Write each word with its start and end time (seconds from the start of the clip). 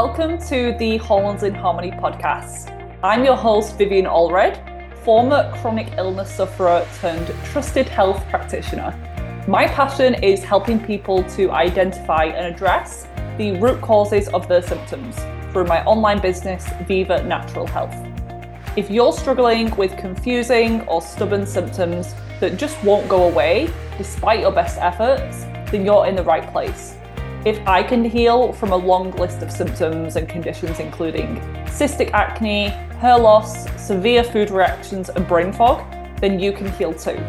Welcome 0.00 0.36
to 0.48 0.76
the 0.78 0.98
Hormones 0.98 1.42
in 1.42 1.54
Harmony 1.54 1.90
podcast. 1.90 2.70
I'm 3.02 3.24
your 3.24 3.34
host, 3.34 3.78
Vivien 3.78 4.04
Allred, 4.04 4.54
former 5.02 5.50
chronic 5.56 5.90
illness 5.96 6.30
sufferer 6.30 6.86
turned 7.00 7.26
trusted 7.46 7.88
health 7.88 8.22
practitioner. 8.28 8.92
My 9.48 9.66
passion 9.66 10.12
is 10.22 10.44
helping 10.44 10.84
people 10.84 11.24
to 11.30 11.50
identify 11.50 12.24
and 12.24 12.54
address 12.54 13.06
the 13.38 13.52
root 13.58 13.80
causes 13.80 14.28
of 14.28 14.46
their 14.48 14.60
symptoms 14.60 15.16
through 15.50 15.64
my 15.64 15.82
online 15.86 16.20
business, 16.20 16.68
Viva 16.86 17.22
Natural 17.22 17.66
Health. 17.66 17.96
If 18.76 18.90
you're 18.90 19.14
struggling 19.14 19.74
with 19.76 19.96
confusing 19.96 20.82
or 20.82 21.00
stubborn 21.00 21.46
symptoms 21.46 22.14
that 22.40 22.58
just 22.58 22.76
won't 22.84 23.08
go 23.08 23.30
away 23.30 23.72
despite 23.96 24.40
your 24.40 24.52
best 24.52 24.76
efforts, 24.76 25.44
then 25.70 25.86
you're 25.86 26.04
in 26.04 26.16
the 26.16 26.24
right 26.24 26.46
place. 26.52 26.96
If 27.46 27.64
I 27.64 27.80
can 27.80 28.04
heal 28.04 28.52
from 28.54 28.72
a 28.72 28.76
long 28.76 29.12
list 29.12 29.40
of 29.40 29.52
symptoms 29.52 30.16
and 30.16 30.28
conditions, 30.28 30.80
including 30.80 31.36
cystic 31.66 32.10
acne, 32.10 32.70
hair 32.98 33.16
loss, 33.16 33.70
severe 33.80 34.24
food 34.24 34.50
reactions, 34.50 35.10
and 35.10 35.28
brain 35.28 35.52
fog, 35.52 35.88
then 36.20 36.40
you 36.40 36.52
can 36.52 36.72
heal 36.72 36.92
too. 36.92 37.24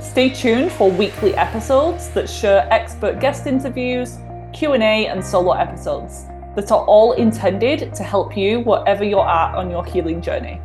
Stay 0.00 0.30
tuned 0.30 0.72
for 0.72 0.90
weekly 0.90 1.32
episodes 1.36 2.08
that 2.08 2.28
share 2.28 2.66
expert 2.72 3.20
guest 3.20 3.46
interviews, 3.46 4.18
Q&A, 4.52 5.06
and 5.06 5.24
solo 5.24 5.52
episodes 5.52 6.24
that 6.56 6.72
are 6.72 6.84
all 6.84 7.12
intended 7.12 7.94
to 7.94 8.02
help 8.02 8.36
you 8.36 8.62
wherever 8.62 9.04
you're 9.04 9.28
at 9.28 9.54
on 9.54 9.70
your 9.70 9.84
healing 9.84 10.20
journey. 10.20 10.60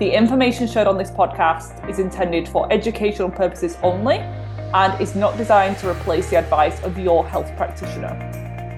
The 0.00 0.10
information 0.10 0.66
shared 0.66 0.86
on 0.86 0.98
this 0.98 1.10
podcast 1.10 1.88
is 1.88 1.98
intended 1.98 2.46
for 2.46 2.70
educational 2.70 3.30
purposes 3.30 3.78
only 3.82 4.18
and 4.74 5.00
is 5.00 5.14
not 5.14 5.36
designed 5.36 5.78
to 5.78 5.90
replace 5.90 6.30
the 6.30 6.36
advice 6.36 6.82
of 6.82 6.98
your 6.98 7.26
health 7.26 7.54
practitioner. 7.56 8.16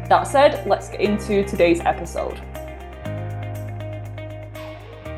That 0.09 0.25
said, 0.25 0.67
let's 0.67 0.89
get 0.89 1.01
into 1.01 1.45
today's 1.45 1.81
episode. 1.81 2.39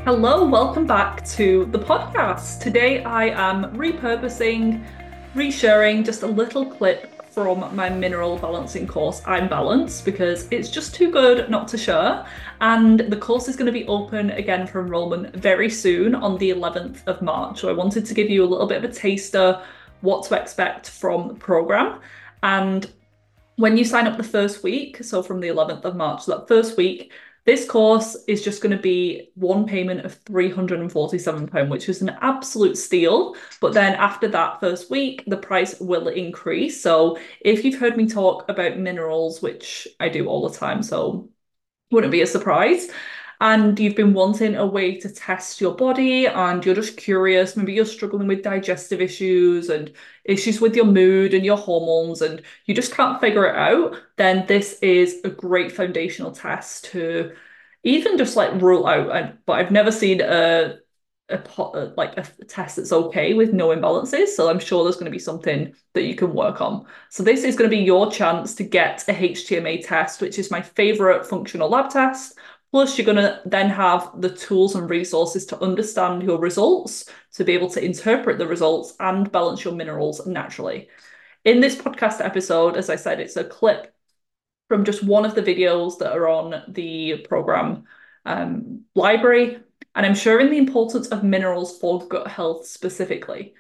Hello, 0.05 0.47
welcome 0.47 0.87
back 0.87 1.25
to 1.31 1.65
the 1.67 1.79
podcast. 1.79 2.61
Today 2.61 3.03
I 3.05 3.27
am 3.29 3.75
repurposing, 3.77 4.87
resharing 5.35 6.05
just 6.05 6.23
a 6.23 6.27
little 6.27 6.67
clip 6.67 7.13
from 7.37 7.75
my 7.77 7.91
mineral 7.91 8.39
balancing 8.39 8.87
course, 8.87 9.21
I'm 9.27 9.47
Balanced, 9.47 10.07
because 10.07 10.49
it's 10.51 10.71
just 10.71 10.95
too 10.95 11.11
good 11.11 11.51
not 11.51 11.69
to 11.69 11.77
share. 11.77 12.27
And 12.63 13.01
the 13.01 13.17
course 13.17 13.47
is 13.47 13.57
going 13.57 13.67
to 13.67 13.73
be 13.73 13.87
open 13.89 14.31
again 14.31 14.67
for 14.67 14.81
enrollment 14.81 15.37
very 15.37 15.69
soon 15.69 16.15
on 16.15 16.39
the 16.39 16.51
11th 16.51 17.07
of 17.07 17.21
March. 17.21 17.61
So 17.61 17.69
I 17.69 17.73
wanted 17.73 18.07
to 18.07 18.15
give 18.15 18.31
you 18.31 18.43
a 18.43 18.47
little 18.47 18.67
bit 18.67 18.83
of 18.83 18.91
a 18.91 18.95
taster 18.95 19.61
what 20.01 20.27
to 20.27 20.41
expect 20.41 20.89
from 20.91 21.29
the 21.29 21.35
program. 21.35 22.01
And 22.43 22.91
when 23.57 23.77
you 23.77 23.85
sign 23.85 24.07
up 24.07 24.17
the 24.17 24.25
first 24.25 24.63
week, 24.63 25.03
so 25.03 25.23
from 25.23 25.41
the 25.41 25.49
11th 25.49 25.85
of 25.85 25.97
March, 25.97 26.27
that 26.27 26.47
first 26.49 26.77
week, 26.77 27.13
this 27.47 27.65
course 27.65 28.17
is 28.27 28.43
just 28.43 28.61
going 28.61 28.77
to 28.77 28.83
be 28.83 29.31
one 29.35 29.67
payment 29.67 30.05
of 30.05 30.23
£347, 30.25 31.69
which 31.69 31.89
is 31.89 32.03
an 32.03 32.17
absolute 32.21 32.77
steal. 32.77 33.37
But 33.61 33.73
then 33.73 33.95
after 33.95 34.27
that 34.29 34.59
first 34.59 34.91
week, 34.91 35.23
the 35.29 35.37
price 35.37 35.79
will 35.79 36.09
increase. 36.09 36.81
So 36.81 37.19
if 37.41 37.65
you've 37.65 37.79
heard 37.79 37.97
me 37.97 38.09
talk 38.09 38.49
about 38.49 38.79
minerals, 38.79 39.43
which 39.43 39.87
I 40.01 40.09
do 40.09 40.27
all 40.27 40.49
the 40.49 40.59
time, 40.59 40.83
so 40.83 41.31
wouldn't 41.93 42.11
be 42.11 42.23
a 42.23 42.27
surprise, 42.27 42.89
and 43.41 43.79
you've 43.79 43.97
been 43.97 44.15
wanting 44.15 44.57
a 44.57 44.67
way 44.67 44.99
to 45.01 45.09
test 45.13 45.61
your 45.61 45.75
body 45.75 46.27
and 46.27 46.65
you're 46.65 46.75
just 46.75 46.97
curious, 46.97 47.57
maybe 47.57 47.73
you're 47.75 47.85
struggling 47.85 48.27
with 48.29 48.43
digestive 48.43 49.01
issues 49.01 49.69
and 49.69 49.93
issues 50.25 50.61
with 50.61 50.75
your 50.75 50.87
mood 50.87 51.35
and 51.35 51.45
your 51.45 51.57
hormones 51.57 52.23
and 52.23 52.43
you 52.67 52.75
just 52.75 52.93
can't 52.95 53.21
figure 53.21 53.47
it 53.47 53.57
out, 53.57 53.97
then 54.17 54.47
this 54.47 54.79
is 54.83 55.21
a 55.25 55.31
great 55.31 55.73
foundational 55.73 56.33
test 56.33 56.87
to 56.87 57.33
even 57.85 58.19
just 58.19 58.37
like 58.37 58.61
rule 58.61 58.87
out. 58.87 59.11
And, 59.15 59.39
But 59.47 59.55
I've 59.61 59.71
never 59.71 59.93
seen 59.93 60.21
a 60.21 60.79
a 61.29 61.93
like 61.97 62.17
a 62.17 62.23
test 62.45 62.77
that's 62.77 62.93
okay 62.93 63.35
with 63.35 63.53
no 63.53 63.69
imbalances. 63.69 64.29
So 64.29 64.49
I'm 64.49 64.61
sure 64.61 64.85
there's 64.85 64.95
going 64.97 65.07
to 65.07 65.11
be 65.11 65.19
something 65.19 65.75
that 65.95 66.05
you 66.05 66.15
can 66.15 66.33
work 66.33 66.61
on. 66.61 66.87
So 67.11 67.23
this 67.25 67.43
is 67.43 67.57
going 67.57 67.69
to 67.69 67.77
be 67.77 67.83
your 67.83 68.11
chance 68.13 68.55
to 68.57 68.65
get 68.65 69.05
a 69.09 69.13
HTMA 69.13 69.79
test, 69.79 70.21
which 70.21 70.39
is 70.39 70.53
my 70.53 70.63
favorite 70.63 71.27
functional 71.27 71.69
lab 71.69 71.91
test. 71.91 72.39
Plus, 72.73 72.99
you're 72.99 73.07
going 73.07 73.17
to 73.17 73.41
then 73.47 73.71
have 73.71 74.11
the 74.21 74.29
tools 74.29 74.75
and 74.75 74.91
resources 74.91 75.47
to 75.47 75.61
understand 75.61 76.23
your 76.23 76.39
results, 76.39 77.09
to 77.35 77.45
be 77.45 77.53
able 77.53 77.71
to 77.71 77.85
interpret 77.85 78.39
the 78.39 78.47
results 78.47 78.95
and 79.01 79.31
balance 79.33 79.65
your 79.65 79.75
minerals 79.75 80.27
naturally. 80.27 80.89
In 81.45 81.61
this 81.61 81.77
podcast 81.77 82.25
episode, 82.25 82.77
as 82.77 82.91
I 82.91 82.97
said, 82.97 83.21
it's 83.21 83.37
a 83.37 83.45
clip 83.45 83.95
from 84.69 84.85
just 84.85 85.05
one 85.05 85.25
of 85.25 85.35
the 85.35 85.43
videos 85.43 85.99
that 85.99 86.13
are 86.13 86.29
on 86.29 86.63
the 86.69 87.19
program 87.29 87.85
um, 88.25 88.83
library. 88.95 89.59
And 89.95 90.05
I'm 90.05 90.15
sharing 90.15 90.51
the 90.51 90.59
importance 90.59 91.09
of 91.09 91.23
minerals 91.23 91.79
for 91.79 92.07
gut 92.07 92.29
health 92.29 92.67
specifically. 92.67 93.55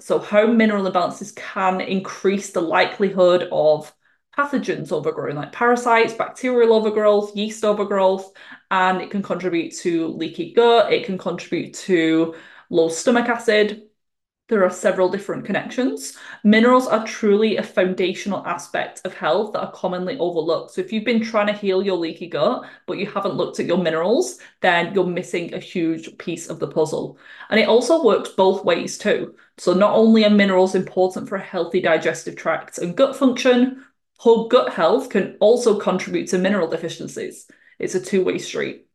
So, 0.00 0.18
how 0.18 0.46
mineral 0.46 0.90
imbalances 0.90 1.34
can 1.34 1.80
increase 1.80 2.50
the 2.50 2.60
likelihood 2.60 3.48
of 3.52 3.94
pathogens 4.36 4.92
overgrowing, 4.92 5.36
like 5.36 5.52
parasites, 5.52 6.12
bacterial 6.12 6.72
overgrowth, 6.74 7.34
yeast 7.36 7.64
overgrowth, 7.64 8.32
and 8.70 9.00
it 9.00 9.10
can 9.10 9.22
contribute 9.22 9.74
to 9.76 10.08
leaky 10.08 10.52
gut, 10.52 10.92
it 10.92 11.04
can 11.06 11.18
contribute 11.18 11.74
to 11.74 12.34
low 12.70 12.88
stomach 12.88 13.28
acid. 13.28 13.82
There 14.48 14.62
are 14.62 14.70
several 14.70 15.08
different 15.08 15.44
connections. 15.44 16.16
Minerals 16.44 16.86
are 16.86 17.04
truly 17.04 17.56
a 17.56 17.64
foundational 17.64 18.46
aspect 18.46 19.00
of 19.04 19.12
health 19.12 19.52
that 19.52 19.60
are 19.60 19.72
commonly 19.72 20.16
overlooked. 20.18 20.70
So, 20.70 20.80
if 20.80 20.92
you've 20.92 21.04
been 21.04 21.20
trying 21.20 21.48
to 21.48 21.52
heal 21.52 21.82
your 21.82 21.96
leaky 21.96 22.28
gut, 22.28 22.64
but 22.86 22.98
you 22.98 23.06
haven't 23.06 23.34
looked 23.34 23.58
at 23.58 23.66
your 23.66 23.78
minerals, 23.78 24.38
then 24.60 24.94
you're 24.94 25.04
missing 25.06 25.52
a 25.52 25.58
huge 25.58 26.16
piece 26.18 26.48
of 26.48 26.60
the 26.60 26.68
puzzle. 26.68 27.18
And 27.50 27.58
it 27.58 27.68
also 27.68 28.04
works 28.04 28.28
both 28.30 28.64
ways 28.64 28.98
too. 28.98 29.34
So, 29.58 29.72
not 29.74 29.94
only 29.96 30.24
are 30.24 30.30
minerals 30.30 30.76
important 30.76 31.28
for 31.28 31.36
a 31.36 31.42
healthy 31.42 31.80
digestive 31.80 32.36
tract 32.36 32.78
and 32.78 32.96
gut 32.96 33.16
function, 33.16 33.84
whole 34.18 34.48
gut 34.48 34.72
health 34.72 35.10
can 35.10 35.36
also 35.40 35.78
contribute 35.78 36.28
to 36.28 36.38
mineral 36.38 36.68
deficiencies. 36.68 37.48
It's 37.78 37.94
a 37.94 38.00
two 38.00 38.24
way 38.24 38.38
street. 38.38 38.86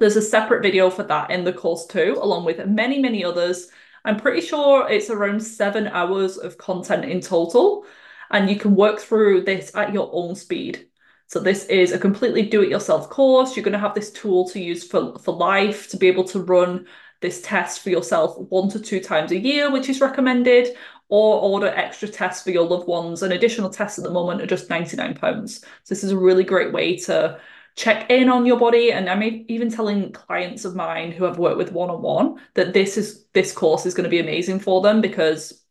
There's 0.00 0.16
a 0.16 0.22
separate 0.22 0.62
video 0.62 0.90
for 0.90 1.02
that 1.04 1.30
in 1.30 1.44
the 1.44 1.52
course 1.52 1.86
too, 1.86 2.18
along 2.20 2.44
with 2.44 2.64
many, 2.66 2.98
many 2.98 3.24
others. 3.24 3.68
I'm 4.04 4.16
pretty 4.16 4.40
sure 4.40 4.88
it's 4.88 5.10
around 5.10 5.40
seven 5.40 5.88
hours 5.88 6.38
of 6.38 6.56
content 6.56 7.04
in 7.04 7.20
total, 7.20 7.84
and 8.30 8.48
you 8.48 8.56
can 8.56 8.74
work 8.74 9.00
through 9.00 9.42
this 9.42 9.74
at 9.74 9.92
your 9.92 10.08
own 10.12 10.34
speed. 10.34 10.86
So 11.26 11.40
this 11.40 11.66
is 11.66 11.92
a 11.92 11.98
completely 11.98 12.42
do-it-yourself 12.42 13.10
course. 13.10 13.54
You're 13.54 13.64
going 13.64 13.72
to 13.72 13.78
have 13.78 13.94
this 13.94 14.12
tool 14.12 14.48
to 14.48 14.60
use 14.60 14.84
for, 14.84 15.18
for 15.18 15.34
life 15.34 15.90
to 15.90 15.96
be 15.96 16.06
able 16.06 16.24
to 16.24 16.40
run 16.40 16.86
this 17.20 17.42
test 17.42 17.80
for 17.80 17.90
yourself 17.90 18.38
one 18.50 18.70
to 18.70 18.80
two 18.80 19.00
times 19.00 19.32
a 19.32 19.38
year, 19.38 19.70
which 19.70 19.88
is 19.88 20.00
recommended, 20.00 20.76
or 21.08 21.40
order 21.40 21.68
extra 21.68 22.08
tests 22.08 22.42
for 22.42 22.50
your 22.50 22.66
loved 22.66 22.86
ones. 22.86 23.22
And 23.22 23.32
additional 23.32 23.70
tests 23.70 23.98
at 23.98 24.04
the 24.04 24.10
moment 24.10 24.42
are 24.42 24.46
just 24.46 24.68
£99. 24.68 25.48
So 25.48 25.66
this 25.88 26.04
is 26.04 26.12
a 26.12 26.18
really 26.18 26.44
great 26.44 26.72
way 26.72 26.96
to 26.98 27.40
check 27.76 28.10
in 28.10 28.28
on 28.28 28.44
your 28.44 28.58
body. 28.58 28.92
And 28.92 29.08
I'm 29.08 29.22
even 29.48 29.70
telling 29.70 30.12
clients 30.12 30.64
of 30.64 30.74
mine 30.74 31.12
who 31.12 31.26
I've 31.26 31.38
worked 31.38 31.58
with 31.58 31.72
one 31.72 31.90
on 31.90 32.02
one 32.02 32.40
that 32.54 32.74
this 32.74 32.98
is 32.98 33.24
this 33.32 33.52
course 33.52 33.86
is 33.86 33.94
going 33.94 34.04
to 34.04 34.10
be 34.10 34.20
amazing 34.20 34.60
for 34.60 34.82
them 34.82 35.00
because 35.00 35.62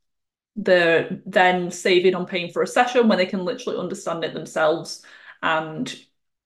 they're 0.55 1.21
then 1.25 1.69
saving 1.69 2.15
on 2.15 2.25
paying 2.25 2.51
for 2.51 2.63
a 2.63 2.67
session 2.67 3.07
when 3.07 3.19
they 3.19 3.25
can 3.25 3.45
literally 3.45 3.77
understand 3.77 4.23
it 4.23 4.33
themselves. 4.33 5.05
And 5.43 5.93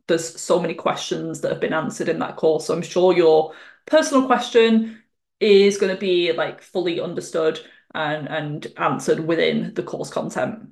there's 0.08 0.40
so 0.40 0.60
many 0.60 0.74
questions 0.74 1.42
that 1.42 1.52
have 1.52 1.62
been 1.62 1.74
answered 1.74 2.10
in 2.10 2.20
that 2.20 2.36
course. 2.36 2.66
So 2.66 2.74
I'm 2.74 2.82
sure 2.82 3.16
your 3.16 3.54
personal 3.86 4.26
question 4.26 5.02
is 5.40 5.78
going 5.78 5.94
to 5.94 6.00
be 6.00 6.34
like 6.34 6.62
fully 6.62 7.00
understood 7.00 7.60
and, 7.94 8.28
and 8.28 8.68
answered 8.78 9.20
within 9.20 9.74
the 9.74 9.84
course 9.84 10.10
content. 10.10 10.70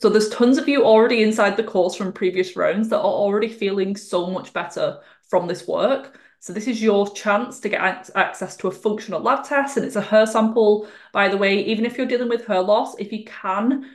So 0.00 0.08
there's 0.08 0.28
tons 0.28 0.58
of 0.58 0.68
you 0.68 0.84
already 0.84 1.22
inside 1.22 1.56
the 1.56 1.64
course 1.64 1.94
from 1.94 2.12
previous 2.12 2.56
rounds 2.56 2.88
that 2.88 2.98
are 2.98 3.04
already 3.04 3.48
feeling 3.48 3.96
so 3.96 4.30
much 4.30 4.52
better 4.52 5.00
from 5.28 5.46
this 5.46 5.66
work. 5.66 6.18
So 6.40 6.52
this 6.52 6.66
is 6.66 6.82
your 6.82 7.12
chance 7.12 7.60
to 7.60 7.68
get 7.68 8.10
access 8.14 8.56
to 8.58 8.68
a 8.68 8.72
functional 8.72 9.20
lab 9.20 9.44
test 9.44 9.76
and 9.76 9.84
it's 9.84 9.96
a 9.96 10.00
hair 10.00 10.26
sample. 10.26 10.88
By 11.12 11.28
the 11.28 11.36
way, 11.36 11.64
even 11.64 11.84
if 11.84 11.96
you're 11.96 12.06
dealing 12.06 12.28
with 12.28 12.46
hair 12.46 12.62
loss, 12.62 12.94
if 12.98 13.12
you 13.12 13.24
can 13.24 13.90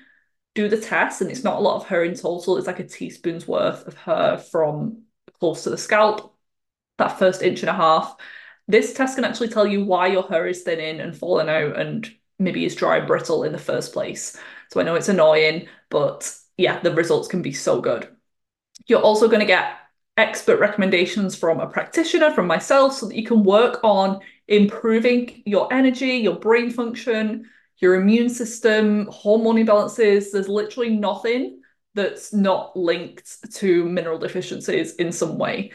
do 0.53 0.68
the 0.68 0.80
test 0.80 1.21
and 1.21 1.31
it's 1.31 1.44
not 1.44 1.57
a 1.57 1.62
lot 1.62 1.77
of 1.77 1.88
hair 1.88 2.03
in 2.03 2.13
total, 2.13 2.57
it's 2.57 2.68
like 2.68 2.80
a 2.80 2.88
teaspoon's 2.88 3.48
worth 3.48 3.88
of 3.88 3.95
hair 3.95 4.38
from 4.38 5.03
close 5.39 5.63
to 5.63 5.69
the 5.69 5.77
scalp, 5.77 6.36
that 6.98 7.18
first 7.19 7.42
inch 7.42 7.62
and 7.62 7.69
a 7.69 7.74
half. 7.74 8.15
This 8.68 8.94
test 8.94 9.15
can 9.15 9.25
actually 9.25 9.50
tell 9.50 9.68
you 9.68 9.86
why 9.86 10.07
your 10.07 10.27
hair 10.27 10.48
is 10.48 10.63
thinning 10.63 11.00
and 11.00 11.15
falling 11.15 11.50
out 11.50 11.80
and 11.80 12.09
maybe 12.42 12.66
is 12.66 12.76
dry 12.76 12.98
and 12.98 13.08
brittle 13.08 13.44
in 13.44 13.52
the 13.52 13.58
first 13.58 13.94
place. 13.94 14.38
So 14.70 14.80
I 14.80 14.84
know 14.84 14.96
it's 14.96 15.10
annoying, 15.10 15.68
but 15.90 16.34
yeah, 16.58 16.80
the 16.80 16.94
results 16.94 17.28
can 17.28 17.42
be 17.42 17.54
so 17.54 17.82
good. 17.82 18.08
You're 18.88 19.02
also 19.02 19.28
going 19.28 19.42
to 19.42 19.46
get 19.46 19.78
expert 20.18 20.60
recommendations 20.60 21.36
from 21.36 21.60
a 21.60 21.68
practitioner, 21.68 22.32
from 22.32 22.48
myself, 22.48 22.94
so 22.94 23.08
that 23.08 23.16
you 23.16 23.26
can 23.26 23.44
work 23.44 23.80
on 23.84 24.20
improving 24.48 25.44
your 25.46 25.72
energy, 25.74 26.18
your 26.18 26.36
brain 26.36 26.70
function, 26.70 27.50
your 27.78 27.96
immune 27.96 28.30
system, 28.30 29.08
hormone 29.08 29.56
imbalances. 29.56 30.32
There's 30.32 30.48
literally 30.48 30.90
nothing 30.90 31.62
that's 31.94 32.32
not 32.34 32.76
linked 32.78 33.54
to 33.56 33.86
mineral 33.86 34.18
deficiencies 34.18 34.96
in 34.96 35.12
some 35.12 35.38
way. 35.38 35.72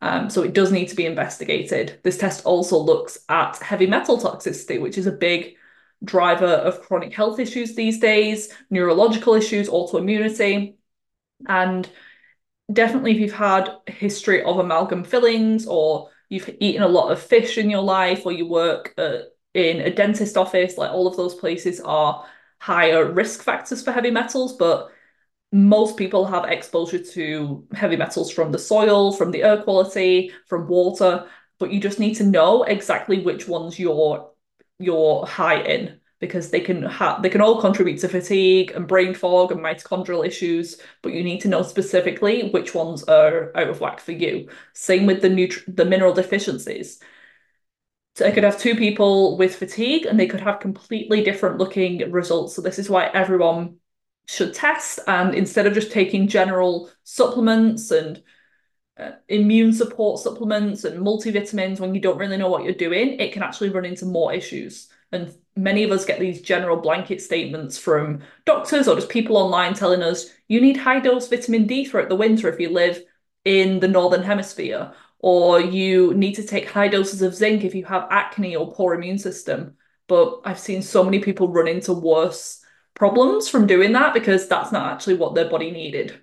Um, 0.00 0.30
so 0.30 0.42
it 0.42 0.54
does 0.54 0.70
need 0.70 0.88
to 0.88 0.96
be 0.96 1.06
investigated. 1.06 2.00
This 2.04 2.18
test 2.18 2.44
also 2.44 2.78
looks 2.78 3.18
at 3.28 3.56
heavy 3.58 3.86
metal 3.86 4.18
toxicity, 4.18 4.80
which 4.80 4.96
is 4.96 5.06
a 5.06 5.12
big 5.12 5.56
driver 6.04 6.46
of 6.46 6.80
chronic 6.82 7.12
health 7.12 7.38
issues 7.38 7.74
these 7.74 7.98
days, 7.98 8.52
neurological 8.70 9.34
issues, 9.34 9.68
autoimmunity. 9.68 10.76
And 11.46 11.88
definitely 12.72 13.12
if 13.12 13.18
you've 13.18 13.32
had 13.32 13.70
a 13.86 13.92
history 13.92 14.42
of 14.42 14.58
amalgam 14.58 15.04
fillings 15.04 15.66
or 15.66 16.10
you've 16.28 16.50
eaten 16.60 16.82
a 16.82 16.88
lot 16.88 17.10
of 17.10 17.20
fish 17.20 17.58
in 17.58 17.70
your 17.70 17.82
life 17.82 18.26
or 18.26 18.32
you 18.32 18.46
work 18.46 18.94
uh, 18.98 19.18
in 19.54 19.80
a 19.80 19.94
dentist 19.94 20.36
office, 20.36 20.76
like 20.76 20.90
all 20.90 21.06
of 21.06 21.16
those 21.16 21.34
places 21.34 21.80
are 21.80 22.24
higher 22.60 23.10
risk 23.10 23.42
factors 23.42 23.82
for 23.82 23.92
heavy 23.92 24.10
metals, 24.10 24.56
but 24.56 24.90
most 25.50 25.96
people 25.96 26.26
have 26.26 26.44
exposure 26.44 27.02
to 27.02 27.66
heavy 27.72 27.96
metals 27.96 28.30
from 28.30 28.52
the 28.52 28.58
soil, 28.58 29.12
from 29.12 29.30
the 29.30 29.42
air 29.42 29.62
quality, 29.62 30.30
from 30.46 30.68
water, 30.68 31.26
but 31.58 31.72
you 31.72 31.80
just 31.80 31.98
need 31.98 32.14
to 32.14 32.24
know 32.24 32.64
exactly 32.64 33.20
which 33.20 33.48
ones 33.48 33.78
you're 33.78 34.27
you're 34.78 35.26
high 35.26 35.60
in 35.62 36.00
because 36.20 36.50
they 36.50 36.60
can 36.60 36.82
have 36.82 37.22
they 37.22 37.28
can 37.30 37.40
all 37.40 37.60
contribute 37.60 37.98
to 38.00 38.08
fatigue 38.08 38.72
and 38.72 38.88
brain 38.88 39.14
fog 39.14 39.52
and 39.52 39.60
mitochondrial 39.60 40.26
issues, 40.26 40.80
but 41.02 41.12
you 41.12 41.22
need 41.22 41.40
to 41.40 41.48
know 41.48 41.62
specifically 41.62 42.50
which 42.50 42.74
ones 42.74 43.04
are 43.04 43.52
out 43.56 43.68
of 43.68 43.80
whack 43.80 44.00
for 44.00 44.12
you. 44.12 44.48
Same 44.72 45.06
with 45.06 45.22
the 45.22 45.28
nutri- 45.28 45.76
the 45.76 45.84
mineral 45.84 46.12
deficiencies. 46.14 47.00
So 48.16 48.26
I 48.26 48.32
could 48.32 48.42
have 48.42 48.58
two 48.58 48.74
people 48.74 49.36
with 49.36 49.54
fatigue 49.54 50.06
and 50.06 50.18
they 50.18 50.26
could 50.26 50.40
have 50.40 50.58
completely 50.58 51.22
different 51.22 51.58
looking 51.58 52.10
results. 52.10 52.56
So 52.56 52.62
this 52.62 52.78
is 52.80 52.90
why 52.90 53.06
everyone 53.14 53.76
should 54.26 54.54
test 54.54 54.98
and 55.06 55.34
instead 55.34 55.66
of 55.66 55.72
just 55.74 55.92
taking 55.92 56.26
general 56.26 56.90
supplements 57.04 57.92
and 57.92 58.20
Uh, 58.98 59.12
immune 59.28 59.72
support 59.72 60.18
supplements 60.18 60.82
and 60.82 60.98
multivitamins 60.98 61.78
when 61.78 61.94
you 61.94 62.00
don't 62.00 62.18
really 62.18 62.36
know 62.36 62.48
what 62.48 62.64
you're 62.64 62.72
doing, 62.72 63.20
it 63.20 63.32
can 63.32 63.44
actually 63.44 63.70
run 63.70 63.84
into 63.84 64.04
more 64.04 64.32
issues. 64.32 64.88
And 65.12 65.32
many 65.54 65.84
of 65.84 65.92
us 65.92 66.04
get 66.04 66.18
these 66.18 66.42
general 66.42 66.76
blanket 66.76 67.22
statements 67.22 67.78
from 67.78 68.22
doctors 68.44 68.88
or 68.88 68.96
just 68.96 69.08
people 69.08 69.36
online 69.36 69.74
telling 69.74 70.02
us 70.02 70.30
you 70.48 70.60
need 70.60 70.76
high 70.76 70.98
dose 70.98 71.28
vitamin 71.28 71.66
D 71.66 71.84
throughout 71.84 72.08
the 72.08 72.16
winter 72.16 72.48
if 72.48 72.58
you 72.58 72.70
live 72.70 73.00
in 73.44 73.80
the 73.80 73.88
northern 73.88 74.22
hemisphere, 74.22 74.92
or 75.20 75.60
you 75.60 76.12
need 76.14 76.34
to 76.34 76.46
take 76.46 76.68
high 76.68 76.88
doses 76.88 77.22
of 77.22 77.34
zinc 77.34 77.64
if 77.64 77.74
you 77.74 77.84
have 77.84 78.08
acne 78.10 78.56
or 78.56 78.72
poor 78.72 78.94
immune 78.94 79.18
system. 79.18 79.76
But 80.06 80.40
I've 80.44 80.58
seen 80.58 80.82
so 80.82 81.04
many 81.04 81.20
people 81.20 81.48
run 81.48 81.68
into 81.68 81.92
worse 81.92 82.62
problems 82.94 83.48
from 83.48 83.66
doing 83.66 83.92
that 83.92 84.12
because 84.12 84.48
that's 84.48 84.72
not 84.72 84.92
actually 84.92 85.14
what 85.14 85.34
their 85.34 85.48
body 85.48 85.70
needed. 85.70 86.20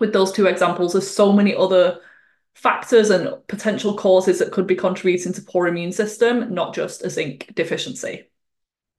With 0.00 0.12
those 0.12 0.32
two 0.32 0.46
examples, 0.46 0.92
there's 0.92 1.10
so 1.10 1.32
many 1.32 1.54
other 1.54 2.00
factors 2.54 3.10
and 3.10 3.34
potential 3.46 3.94
causes 3.94 4.38
that 4.38 4.52
could 4.52 4.66
be 4.66 4.74
contributing 4.76 5.32
to 5.32 5.42
poor 5.42 5.66
immune 5.66 5.92
system, 5.92 6.54
not 6.54 6.74
just 6.74 7.04
a 7.04 7.10
zinc 7.10 7.52
deficiency. 7.54 8.24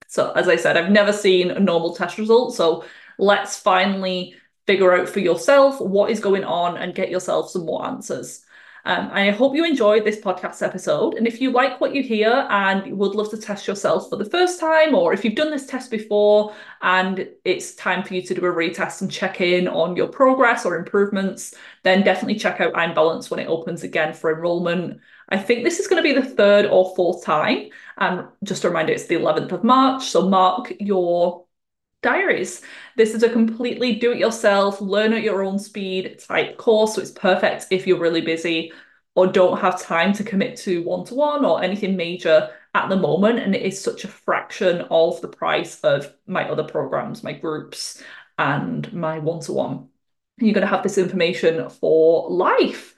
So, 0.08 0.32
as 0.32 0.48
I 0.48 0.56
said, 0.56 0.78
I've 0.78 0.92
never 0.92 1.12
seen 1.12 1.52
a 1.52 1.60
normal 1.60 1.96
test 1.96 2.18
result. 2.18 2.56
So, 2.56 2.86
let's 3.18 3.58
finally 3.58 4.36
figure 4.68 4.94
out 4.94 5.08
for 5.10 5.20
yourself 5.20 5.80
what 5.80 6.10
is 6.10 6.20
going 6.20 6.44
on 6.44 6.78
and 6.78 6.96
get 6.96 7.10
yourself 7.10 7.50
some 7.50 7.66
more 7.66 7.86
answers. 7.86 8.45
Um, 8.88 9.10
I 9.12 9.32
hope 9.32 9.56
you 9.56 9.66
enjoyed 9.66 10.04
this 10.04 10.20
podcast 10.20 10.62
episode. 10.62 11.16
And 11.16 11.26
if 11.26 11.42
you 11.42 11.50
like 11.52 11.82
what 11.82 11.96
you 11.96 12.04
hear 12.04 12.48
and 12.52 12.96
would 12.96 13.16
love 13.16 13.32
to 13.32 13.38
test 13.38 13.68
yourself 13.68 14.10
for 14.10 14.16
the 14.16 14.30
first 14.30 14.60
time, 14.60 14.94
or 14.94 15.12
if 15.12 15.26
you've 15.26 15.34
done 15.34 15.50
this 15.50 15.66
test 15.66 15.90
before 15.90 16.54
and 16.84 17.28
it's 17.44 17.74
time 17.74 18.04
for 18.04 18.14
you 18.14 18.22
to 18.22 18.36
do 18.36 18.46
a 18.46 18.54
retest 18.54 19.02
and 19.02 19.12
check 19.12 19.42
in 19.42 19.68
on 19.68 19.96
your 19.96 20.08
progress 20.08 20.66
or 20.66 20.76
improvements, 20.76 21.56
then 21.82 22.04
definitely 22.04 22.38
check 22.38 22.62
out 22.62 22.78
I'm 22.78 22.94
Balanced 22.94 23.32
when 23.32 23.40
it 23.40 23.48
opens 23.48 23.82
again 23.82 24.14
for 24.14 24.32
enrollment. 24.32 25.00
I 25.30 25.38
think 25.40 25.64
this 25.64 25.80
is 25.80 25.88
going 25.88 26.04
to 26.04 26.08
be 26.08 26.20
the 26.20 26.36
third 26.36 26.68
or 26.68 26.96
fourth 26.96 27.24
time. 27.24 27.70
And 27.98 28.28
just 28.44 28.64
a 28.66 28.68
reminder, 28.68 28.94
it's 28.94 29.08
the 29.08 29.16
11th 29.16 29.52
of 29.52 29.64
March. 29.64 30.06
So 30.06 30.30
mark 30.30 30.72
your 30.80 31.45
diaries. 32.06 32.62
This 32.96 33.16
is 33.16 33.24
a 33.24 33.30
completely 33.30 33.96
do 33.96 34.12
it 34.12 34.20
yourself, 34.20 34.80
learn 34.80 35.12
at 35.12 35.24
your 35.24 35.44
own 35.44 35.58
speed 35.58 36.20
type 36.20 36.58
course. 36.58 36.96
So 36.96 37.02
it's 37.02 37.12
perfect 37.12 37.66
if 37.72 37.88
you're 37.88 38.00
really 38.00 38.22
busy 38.22 38.72
or 39.16 39.28
don't 39.28 39.60
have 39.60 39.82
time 39.82 40.14
to 40.14 40.24
commit 40.24 40.56
to 40.58 40.84
one 40.84 41.04
to 41.06 41.16
one 41.16 41.44
or 41.44 41.64
anything 41.64 41.96
major 41.98 42.52
at 42.76 42.90
the 42.90 42.96
moment. 42.96 43.40
And 43.40 43.56
it 43.56 43.64
is 43.64 43.82
such 43.82 44.04
a 44.04 44.08
fraction 44.08 44.82
of 44.92 45.20
the 45.22 45.28
price 45.28 45.80
of 45.82 46.14
my 46.28 46.48
other 46.48 46.64
programs, 46.64 47.24
my 47.24 47.34
groups, 47.34 48.04
and 48.38 48.92
my 48.94 49.18
one 49.18 49.40
to 49.42 49.54
one. 49.54 49.90
You're 50.38 50.54
going 50.54 50.68
to 50.68 50.76
have 50.76 50.84
this 50.84 50.98
information 50.98 51.70
for 51.70 52.30
life. 52.30 52.94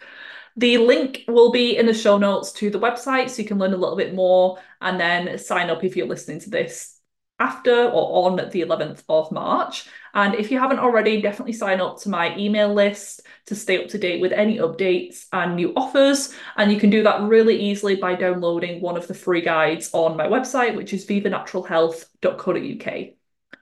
The 0.58 0.80
link 0.80 1.24
will 1.28 1.52
be 1.52 1.78
in 1.78 1.86
the 1.86 1.94
show 1.94 2.18
notes 2.18 2.52
to 2.54 2.72
the 2.72 2.80
website 2.80 3.30
so 3.30 3.42
you 3.42 3.48
can 3.48 3.60
learn 3.60 3.74
a 3.74 3.78
little 3.78 3.96
bit 3.96 4.16
more 4.16 4.58
and 4.82 5.00
then 5.00 5.38
sign 5.38 5.70
up 5.70 5.84
if 5.84 5.96
you're 5.96 6.08
listening 6.08 6.40
to 6.42 6.50
this 6.50 6.97
after 7.40 7.90
or 7.90 8.28
on 8.28 8.38
the 8.38 8.62
11th 8.62 9.04
of 9.10 9.32
March. 9.32 9.88
And 10.14 10.36
if 10.36 10.50
you 10.50 10.60
haven't 10.60 10.80
already, 10.80 11.22
definitely 11.22 11.54
sign 11.54 11.80
up 11.80 12.00
to 12.02 12.10
my 12.10 12.36
email 12.38 12.74
list 12.74 13.22
to 13.46 13.56
stay 13.56 13.82
up 13.82 13.88
to 13.90 14.00
date 14.00 14.22
with 14.22 14.32
any 14.32 14.58
updates 14.58 15.26
and 15.32 15.56
new 15.56 15.74
offers. 15.76 16.34
And 16.56 16.72
you 16.72 16.80
can 16.80 16.90
do 16.90 17.04
that 17.04 17.22
really 17.22 17.60
easily 17.60 17.96
by 17.96 18.16
downloading 18.16 18.82
one 18.82 18.98
of 18.98 19.08
the 19.08 19.14
free 19.14 19.42
guides 19.42 19.92
on 19.94 20.18
my 20.18 20.28
website, 20.28 20.76
which 20.76 20.94
is 20.94 21.06
vivanaturalhealth.co.uk. 21.06 23.08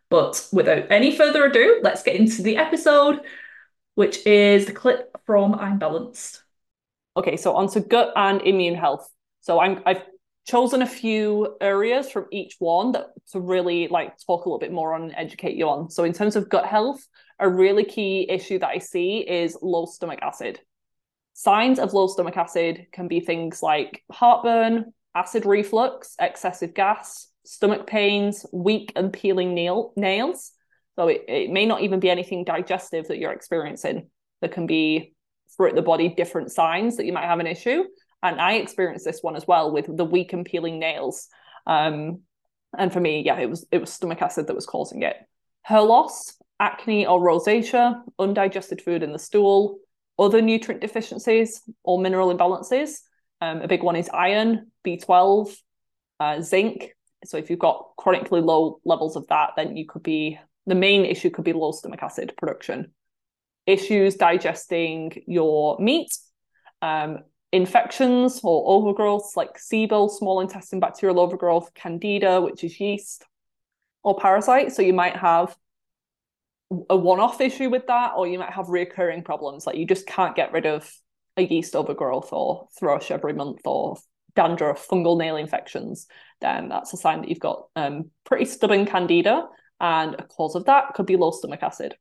But 0.10 0.48
without 0.54 0.92
any 0.92 1.16
further 1.16 1.46
ado, 1.46 1.80
let's 1.84 2.04
get 2.04 2.16
into 2.16 2.42
the 2.42 2.58
episode, 2.58 3.22
which 3.96 4.26
is 4.26 4.66
the 4.66 4.72
clip 4.72 5.16
from 5.26 5.56
I'm 5.56 5.80
Balanced. 5.80 6.44
Okay, 7.18 7.38
so 7.38 7.56
on 7.56 7.70
to 7.70 7.82
gut 7.82 8.14
and 8.16 8.42
immune 8.42 8.76
health. 8.76 9.10
So 9.42 9.60
I'm, 9.60 9.82
I've 9.86 10.04
chosen 10.46 10.82
a 10.82 10.88
few 10.88 11.58
areas 11.60 12.10
from 12.10 12.26
each 12.32 12.56
one 12.60 12.92
that 12.92 13.08
to 13.32 13.40
really 13.40 13.88
like 13.88 14.14
talk 14.26 14.46
a 14.46 14.50
little 14.50 14.60
bit 14.60 14.72
more 14.72 14.94
on 14.94 15.04
and 15.04 15.16
educate 15.16 15.56
you 15.56 15.68
on. 15.68 15.90
So 15.90 16.04
in 16.04 16.14
terms 16.14 16.36
of 16.36 16.50
gut 16.50 16.66
health, 16.66 17.06
a 17.40 17.50
really 17.50 17.84
key 17.84 18.28
issue 18.30 18.60
that 18.60 18.70
I 18.70 18.78
see 18.78 19.20
is 19.20 19.58
low 19.62 19.86
stomach 19.86 20.20
acid. 20.22 20.60
Signs 21.34 21.80
of 21.80 21.94
low 21.94 22.08
stomach 22.08 22.38
acid 22.38 22.88
can 22.92 23.08
be 23.08 23.20
things 23.20 23.62
like 23.62 24.04
heartburn, 24.12 24.94
acid 25.16 25.46
reflux, 25.46 26.16
excessive 26.20 26.74
gas, 26.74 27.28
stomach 27.44 27.88
pains, 27.88 28.46
weak 28.54 28.94
and 28.96 29.12
peeling 29.12 29.54
nail- 29.54 29.94
nails. 29.98 30.52
So 30.96 31.08
it, 31.08 31.26
it 31.28 31.50
may 31.50 31.66
not 31.66 31.82
even 31.82 32.00
be 32.00 32.10
anything 32.10 32.44
digestive 32.44 33.08
that 33.08 33.18
you're 33.18 33.34
experiencing. 33.34 34.10
There 34.42 34.50
can 34.50 34.68
be 34.68 35.14
throughout 35.56 35.76
the 35.76 35.82
body 35.82 36.10
different 36.10 36.52
signs 36.52 36.98
that 36.98 37.06
you 37.06 37.14
might 37.14 37.26
have 37.26 37.40
an 37.40 37.48
issue 37.48 37.84
and 38.24 38.40
I 38.40 38.54
experienced 38.54 39.06
this 39.06 39.20
one 39.22 39.36
as 39.36 39.48
well 39.48 39.72
with 39.72 39.86
the 39.96 40.06
weak 40.06 40.34
and 40.34 40.46
peeling 40.46 40.80
nails. 40.80 41.28
Um, 41.68 42.22
and 42.78 42.92
for 42.92 43.00
me, 43.00 43.24
yeah, 43.26 43.40
it 43.40 43.50
was 43.50 43.66
it 43.72 43.80
was 43.80 43.92
stomach 43.92 44.22
acid 44.22 44.48
that 44.48 44.56
was 44.56 44.66
causing 44.66 45.04
it. 45.04 45.16
Hair 45.64 45.82
loss, 45.82 46.36
acne 46.60 47.06
or 47.06 47.20
rosacea, 47.20 48.02
undigested 48.20 48.82
food 48.82 49.04
in 49.04 49.12
the 49.12 49.20
stool, 49.20 49.80
other 50.18 50.42
nutrient 50.42 50.82
deficiencies 50.82 51.62
or 51.84 52.00
mineral 52.00 52.36
imbalances. 52.36 53.00
Um, 53.42 53.62
a 53.62 53.68
big 53.68 53.84
one 53.84 53.96
is 53.96 54.10
iron, 54.10 54.72
B12, 54.86 55.56
uh, 56.20 56.42
zinc. 56.42 56.92
So 57.26 57.38
if 57.38 57.50
you've 57.50 57.60
got 57.60 57.92
chronically 57.98 58.42
low 58.42 58.80
levels 58.86 59.16
of 59.16 59.28
that, 59.28 59.52
then 59.58 59.76
you 59.76 59.86
could 59.86 60.04
be 60.04 60.40
the 60.68 60.76
main 60.76 61.06
issue 61.06 61.30
could 61.30 61.46
be 61.46 61.54
low 61.54 61.72
stomach 61.72 62.02
acid 62.02 62.34
production. 62.38 62.94
Issues 63.66 64.16
digesting 64.16 65.24
your 65.28 65.78
meat, 65.80 66.10
um, 66.82 67.20
infections 67.56 68.42
or 68.44 68.66
overgrowths 68.68 69.36
like 69.36 69.58
SIBO, 69.58 70.10
small 70.10 70.42
intestine 70.42 70.80
bacterial 70.80 71.20
overgrowth, 71.20 71.74
candida, 71.74 72.42
which 72.42 72.64
is 72.64 72.80
yeast, 72.80 73.26
or 74.04 74.18
parasites. 74.18 74.76
So 74.76 74.82
you 74.82 74.94
might 74.94 75.16
have 75.16 75.56
a 76.90 76.98
one-off 76.98 77.40
issue 77.40 77.70
with 77.70 77.88
that, 77.88 78.14
or 78.18 78.28
you 78.28 78.40
might 78.40 78.52
have 78.52 78.68
recurring 78.70 79.24
problems 79.24 79.66
like 79.66 79.78
you 79.78 79.86
just 79.86 80.06
can't 80.06 80.36
get 80.36 80.52
rid 80.52 80.66
of 80.66 80.92
a 81.38 81.44
yeast 81.44 81.76
overgrowth 81.76 82.34
or 82.34 82.68
thrush 82.78 83.12
every 83.12 83.34
month 83.34 83.62
or 83.66 83.98
dandruff, 84.36 84.88
fungal 84.88 85.18
nail 85.18 85.38
infections, 85.38 86.08
then 86.42 86.70
that's 86.70 86.94
a 86.94 86.98
sign 86.98 87.22
that 87.22 87.30
you've 87.30 87.40
got 87.40 87.68
um, 87.76 88.12
pretty 88.26 88.46
stubborn 88.46 88.86
candida. 88.86 89.48
And 89.80 90.16
a 90.16 90.24
cause 90.24 90.56
of 90.56 90.66
that 90.66 90.94
could 90.94 91.06
be 91.06 91.18
low 91.18 91.32
stomach 91.32 91.64
acid. 91.64 91.96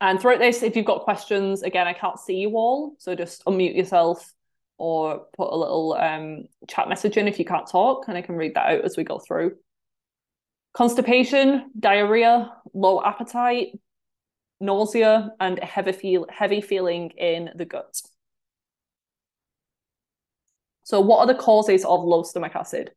And 0.00 0.20
throughout 0.20 0.40
this, 0.40 0.62
if 0.62 0.76
you've 0.76 0.84
got 0.84 1.04
questions, 1.04 1.62
again, 1.62 1.86
I 1.86 1.94
can't 1.94 2.18
see 2.18 2.36
you 2.36 2.50
all, 2.50 2.94
so 2.98 3.14
just 3.14 3.44
unmute 3.46 3.76
yourself 3.76 4.32
or 4.78 5.26
put 5.34 5.50
a 5.50 5.56
little 5.56 5.94
um, 5.94 6.44
chat 6.68 6.88
message 6.88 7.16
in 7.16 7.28
if 7.28 7.38
you 7.38 7.46
can't 7.46 7.66
talk, 7.66 8.08
and 8.08 8.16
I 8.16 8.22
can 8.22 8.36
read 8.36 8.54
that 8.54 8.66
out 8.66 8.84
as 8.84 8.96
we 8.96 9.04
go 9.04 9.18
through. 9.18 9.56
Constipation, 10.74 11.70
diarrhea, 11.78 12.52
low 12.74 13.02
appetite, 13.02 13.68
nausea, 14.60 15.30
and 15.40 15.58
heavy 15.62 15.92
feel 15.92 16.26
heavy 16.28 16.60
feeling 16.60 17.10
in 17.16 17.50
the 17.54 17.64
gut. 17.64 18.02
So, 20.82 21.00
what 21.00 21.20
are 21.20 21.26
the 21.26 21.34
causes 21.34 21.86
of 21.86 22.04
low 22.04 22.22
stomach 22.22 22.54
acid? 22.54 22.92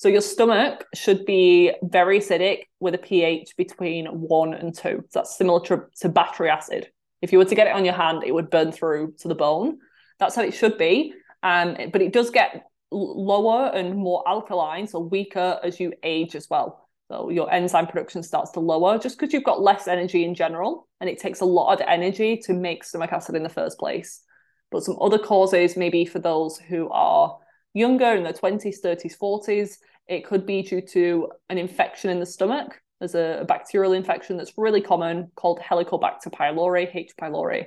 So 0.00 0.08
your 0.08 0.22
stomach 0.22 0.86
should 0.94 1.26
be 1.26 1.74
very 1.82 2.20
acidic 2.20 2.60
with 2.80 2.94
a 2.94 2.98
pH 2.98 3.54
between 3.58 4.06
one 4.06 4.54
and 4.54 4.74
two. 4.74 5.04
So 5.10 5.18
that's 5.18 5.36
similar 5.36 5.60
to, 5.66 5.82
to 5.96 6.08
battery 6.08 6.48
acid. 6.48 6.90
If 7.20 7.32
you 7.32 7.38
were 7.38 7.44
to 7.44 7.54
get 7.54 7.66
it 7.66 7.74
on 7.74 7.84
your 7.84 7.92
hand, 7.92 8.22
it 8.24 8.32
would 8.32 8.48
burn 8.48 8.72
through 8.72 9.12
to 9.18 9.28
the 9.28 9.34
bone. 9.34 9.76
That's 10.18 10.34
how 10.34 10.40
it 10.40 10.54
should 10.54 10.78
be. 10.78 11.12
Um, 11.42 11.76
but 11.92 12.00
it 12.00 12.14
does 12.14 12.30
get 12.30 12.64
lower 12.90 13.66
and 13.74 13.94
more 13.94 14.26
alkaline, 14.26 14.86
so 14.86 15.00
weaker 15.00 15.60
as 15.62 15.78
you 15.78 15.92
age 16.02 16.34
as 16.34 16.48
well. 16.48 16.88
So 17.08 17.28
your 17.28 17.52
enzyme 17.52 17.86
production 17.86 18.22
starts 18.22 18.52
to 18.52 18.60
lower 18.60 18.98
just 18.98 19.18
because 19.20 19.34
you've 19.34 19.44
got 19.44 19.60
less 19.60 19.86
energy 19.86 20.24
in 20.24 20.34
general, 20.34 20.88
and 21.02 21.10
it 21.10 21.18
takes 21.18 21.40
a 21.40 21.44
lot 21.44 21.74
of 21.74 21.86
energy 21.86 22.38
to 22.46 22.54
make 22.54 22.84
stomach 22.84 23.12
acid 23.12 23.34
in 23.34 23.42
the 23.42 23.50
first 23.50 23.78
place. 23.78 24.22
But 24.70 24.82
some 24.82 24.96
other 24.98 25.18
causes, 25.18 25.76
maybe 25.76 26.06
for 26.06 26.20
those 26.20 26.56
who 26.56 26.88
are 26.88 27.36
younger 27.74 28.12
in 28.14 28.24
their 28.24 28.32
20s, 28.32 28.76
30s, 28.84 29.16
40s, 29.18 29.76
it 30.08 30.24
could 30.24 30.46
be 30.46 30.62
due 30.62 30.80
to 30.80 31.30
an 31.48 31.58
infection 31.58 32.10
in 32.10 32.20
the 32.20 32.26
stomach. 32.26 32.80
There's 32.98 33.14
a, 33.14 33.38
a 33.40 33.44
bacterial 33.44 33.92
infection 33.92 34.36
that's 34.36 34.52
really 34.56 34.80
common 34.80 35.30
called 35.36 35.60
Helicobacter 35.60 36.32
pylori, 36.32 36.94
H. 36.94 37.12
pylori. 37.20 37.66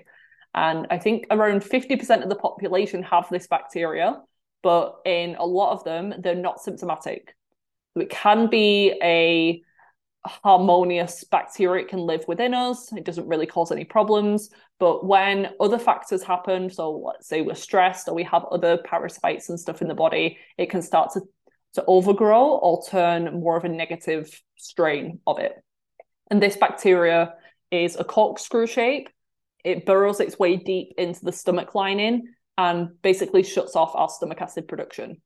And 0.53 0.85
I 0.91 0.99
think 0.99 1.25
around 1.31 1.61
50% 1.61 2.21
of 2.21 2.29
the 2.29 2.35
population 2.35 3.01
have 3.03 3.27
this 3.29 3.47
bacteria, 3.47 4.21
but 4.61 4.97
in 5.05 5.35
a 5.35 5.45
lot 5.45 5.73
of 5.73 5.83
them, 5.83 6.13
they're 6.19 6.35
not 6.35 6.61
symptomatic. 6.61 7.35
So 7.93 8.01
it 8.01 8.09
can 8.09 8.49
be 8.49 8.93
a 9.01 9.63
harmonious 10.25 11.23
bacteria 11.25 11.83
it 11.83 11.89
can 11.89 11.99
live 11.99 12.23
within 12.29 12.53
us 12.53 12.93
it 12.93 13.03
doesn't 13.03 13.27
really 13.27 13.45
cause 13.45 13.73
any 13.73 13.83
problems 13.83 14.49
but 14.83 15.05
when 15.05 15.37
other 15.59 15.79
factors 15.79 16.21
happen 16.23 16.69
so 16.69 16.91
let's 16.91 17.27
say 17.27 17.41
we're 17.41 17.63
stressed 17.67 18.07
or 18.07 18.13
we 18.13 18.23
have 18.23 18.43
other 18.55 18.73
parasites 18.91 19.49
and 19.49 19.59
stuff 19.59 19.81
in 19.81 19.87
the 19.87 19.99
body 20.05 20.37
it 20.57 20.69
can 20.69 20.81
start 20.81 21.11
to 21.13 21.21
to 21.73 21.83
overgrow 21.87 22.57
or 22.57 22.83
turn 22.83 23.39
more 23.39 23.57
of 23.57 23.63
a 23.63 23.69
negative 23.69 24.41
strain 24.57 25.19
of 25.25 25.39
it. 25.39 25.53
And 26.29 26.41
this 26.41 26.55
bacteria 26.55 27.33
is 27.71 27.95
a 27.95 28.03
corkscrew 28.03 28.67
shape. 28.67 29.09
It 29.63 29.85
burrows 29.85 30.19
its 30.19 30.37
way 30.37 30.57
deep 30.57 30.93
into 30.97 31.23
the 31.25 31.31
stomach 31.31 31.73
lining 31.73 32.33
and 32.57 33.01
basically 33.01 33.43
shuts 33.43 33.75
off 33.75 33.95
our 33.95 34.09
stomach 34.09 34.41
acid 34.41 34.67
production, 34.67 35.21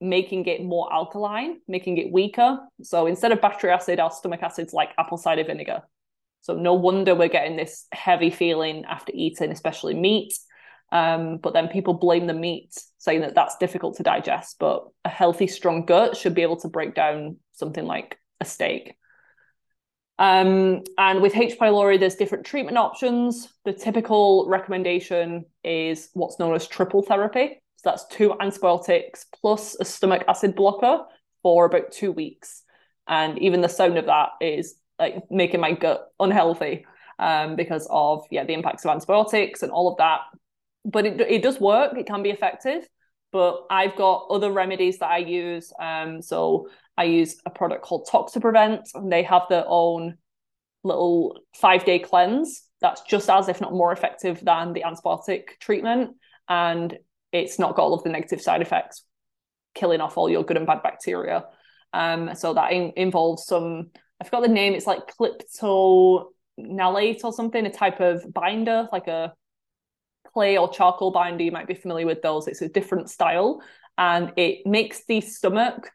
making 0.00 0.46
it 0.46 0.62
more 0.62 0.90
alkaline, 0.92 1.60
making 1.68 1.98
it 1.98 2.10
weaker. 2.10 2.58
So 2.82 3.06
instead 3.06 3.32
of 3.32 3.40
battery 3.40 3.70
acid, 3.70 4.00
our 4.00 4.10
stomach 4.10 4.42
acid's 4.42 4.72
like 4.72 4.90
apple 4.96 5.18
cider 5.18 5.44
vinegar. 5.44 5.82
So 6.44 6.54
no 6.54 6.74
wonder 6.74 7.14
we're 7.14 7.28
getting 7.28 7.56
this 7.56 7.86
heavy 7.90 8.28
feeling 8.28 8.84
after 8.84 9.12
eating, 9.14 9.50
especially 9.50 9.94
meat. 9.94 10.38
Um, 10.92 11.38
but 11.38 11.54
then 11.54 11.68
people 11.68 11.94
blame 11.94 12.26
the 12.26 12.34
meat, 12.34 12.74
saying 12.98 13.22
that 13.22 13.34
that's 13.34 13.56
difficult 13.56 13.96
to 13.96 14.02
digest. 14.02 14.56
But 14.60 14.86
a 15.06 15.08
healthy, 15.08 15.46
strong 15.46 15.86
gut 15.86 16.18
should 16.18 16.34
be 16.34 16.42
able 16.42 16.58
to 16.58 16.68
break 16.68 16.94
down 16.94 17.38
something 17.52 17.86
like 17.86 18.18
a 18.42 18.44
steak. 18.44 18.94
Um, 20.18 20.82
and 20.98 21.22
with 21.22 21.34
H. 21.34 21.58
pylori, 21.58 21.98
there's 21.98 22.16
different 22.16 22.44
treatment 22.44 22.76
options. 22.76 23.48
The 23.64 23.72
typical 23.72 24.46
recommendation 24.46 25.46
is 25.64 26.10
what's 26.12 26.38
known 26.38 26.54
as 26.54 26.66
triple 26.66 27.00
therapy. 27.00 27.62
So 27.76 27.88
that's 27.88 28.06
two 28.08 28.34
antibiotics 28.38 29.24
plus 29.40 29.80
a 29.80 29.84
stomach 29.86 30.24
acid 30.28 30.56
blocker 30.56 31.06
for 31.42 31.64
about 31.64 31.90
two 31.90 32.12
weeks. 32.12 32.64
And 33.08 33.38
even 33.38 33.62
the 33.62 33.68
sound 33.70 33.96
of 33.96 34.04
that 34.04 34.32
is 34.42 34.74
like 34.98 35.24
making 35.30 35.60
my 35.60 35.72
gut 35.72 36.08
unhealthy 36.20 36.86
um, 37.18 37.56
because 37.56 37.86
of 37.90 38.24
yeah 38.30 38.44
the 38.44 38.54
impacts 38.54 38.84
of 38.84 38.90
antibiotics 38.90 39.62
and 39.62 39.72
all 39.72 39.90
of 39.90 39.98
that 39.98 40.20
but 40.84 41.06
it, 41.06 41.20
it 41.20 41.42
does 41.42 41.60
work. 41.60 41.96
It 41.96 42.06
can 42.06 42.22
be 42.22 42.30
effective. 42.30 42.86
But 43.32 43.64
I've 43.68 43.96
got 43.96 44.28
other 44.30 44.52
remedies 44.52 44.98
that 44.98 45.10
I 45.10 45.18
use. 45.18 45.72
Um, 45.80 46.22
so 46.22 46.68
I 46.96 47.04
use 47.04 47.36
a 47.44 47.50
product 47.50 47.82
called 47.82 48.08
Toxaprevent, 48.10 48.94
and 48.94 49.10
they 49.10 49.24
have 49.24 49.42
their 49.48 49.64
own 49.66 50.18
little 50.84 51.40
five 51.56 51.84
day 51.84 51.98
cleanse 51.98 52.62
that's 52.80 53.00
just 53.02 53.30
as, 53.30 53.48
if 53.48 53.62
not 53.62 53.72
more 53.72 53.92
effective 53.92 54.44
than 54.44 54.74
the 54.74 54.82
antibiotic 54.82 55.58
treatment. 55.58 56.16
And 56.48 56.96
it's 57.32 57.58
not 57.58 57.74
got 57.74 57.84
all 57.84 57.94
of 57.94 58.04
the 58.04 58.10
negative 58.10 58.42
side 58.42 58.60
effects, 58.60 59.04
killing 59.74 60.02
off 60.02 60.18
all 60.18 60.28
your 60.28 60.44
good 60.44 60.58
and 60.58 60.66
bad 60.66 60.82
bacteria. 60.82 61.44
Um, 61.94 62.34
so 62.34 62.52
that 62.54 62.72
in- 62.72 62.92
involves 62.96 63.46
some, 63.46 63.90
I 64.20 64.24
forgot 64.24 64.42
the 64.42 64.48
name, 64.48 64.74
it's 64.74 64.86
like 64.86 65.00
cryptonalate 65.18 67.24
or 67.24 67.32
something, 67.32 67.66
a 67.66 67.70
type 67.70 68.00
of 68.00 68.32
binder, 68.32 68.88
like 68.92 69.08
a 69.08 69.34
clay 70.32 70.56
or 70.56 70.68
charcoal 70.68 71.10
binder, 71.10 71.44
you 71.44 71.52
might 71.52 71.66
be 71.66 71.74
familiar 71.74 72.06
with 72.06 72.22
those. 72.22 72.48
It's 72.48 72.62
a 72.62 72.68
different 72.68 73.10
style 73.10 73.62
and 73.96 74.32
it 74.36 74.66
makes 74.66 75.04
the 75.06 75.20
stomach 75.20 75.90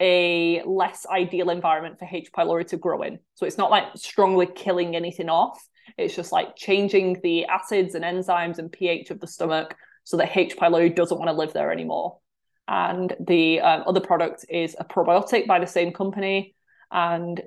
a 0.00 0.62
less 0.64 1.06
ideal 1.06 1.50
environment 1.50 1.98
for 1.98 2.08
H. 2.10 2.32
pylori 2.32 2.66
to 2.68 2.76
grow 2.76 3.02
in. 3.02 3.18
So 3.34 3.44
it's 3.44 3.58
not 3.58 3.70
like 3.70 3.84
strongly 3.96 4.46
killing 4.46 4.96
anything 4.96 5.28
off. 5.28 5.62
It's 5.98 6.16
just 6.16 6.32
like 6.32 6.56
changing 6.56 7.20
the 7.22 7.44
acids 7.46 7.94
and 7.94 8.04
enzymes 8.04 8.58
and 8.58 8.72
pH 8.72 9.10
of 9.10 9.20
the 9.20 9.26
stomach 9.26 9.76
so 10.04 10.16
that 10.16 10.36
H. 10.36 10.56
pylori 10.56 10.94
doesn't 10.94 11.18
want 11.18 11.28
to 11.28 11.36
live 11.36 11.52
there 11.52 11.70
anymore. 11.70 12.18
And 12.66 13.14
the 13.20 13.60
um, 13.60 13.84
other 13.86 14.00
product 14.00 14.46
is 14.48 14.74
a 14.78 14.84
probiotic 14.84 15.46
by 15.46 15.58
the 15.58 15.66
same 15.66 15.92
company. 15.92 16.54
And 16.90 17.40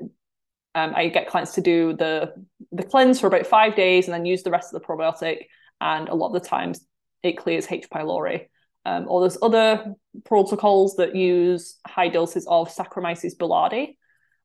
um, 0.75 0.93
I 0.95 1.07
get 1.09 1.29
clients 1.29 1.53
to 1.55 1.61
do 1.61 1.93
the 1.93 2.33
the 2.71 2.83
cleanse 2.83 3.19
for 3.19 3.27
about 3.27 3.45
five 3.45 3.75
days 3.75 4.05
and 4.05 4.13
then 4.13 4.25
use 4.25 4.43
the 4.43 4.51
rest 4.51 4.73
of 4.73 4.81
the 4.81 4.87
probiotic 4.87 5.47
and 5.79 6.09
a 6.09 6.15
lot 6.15 6.33
of 6.33 6.41
the 6.41 6.47
times 6.47 6.85
it 7.21 7.37
clears 7.37 7.67
H. 7.69 7.89
pylori. 7.89 8.47
Um, 8.85 9.05
or 9.07 9.21
there's 9.21 9.37
other 9.41 9.93
protocols 10.25 10.95
that 10.95 11.15
use 11.15 11.77
high 11.87 12.09
doses 12.09 12.45
of 12.47 12.73
Saccharomyces 12.73 13.37
boulardii 13.37 13.95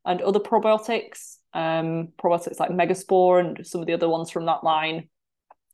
and 0.04 0.22
other 0.22 0.38
probiotics, 0.38 1.36
um, 1.54 2.08
probiotics 2.22 2.60
like 2.60 2.70
Megaspore 2.70 3.40
and 3.40 3.66
some 3.66 3.80
of 3.80 3.86
the 3.86 3.94
other 3.94 4.08
ones 4.08 4.30
from 4.30 4.46
that 4.46 4.62
line 4.62 5.08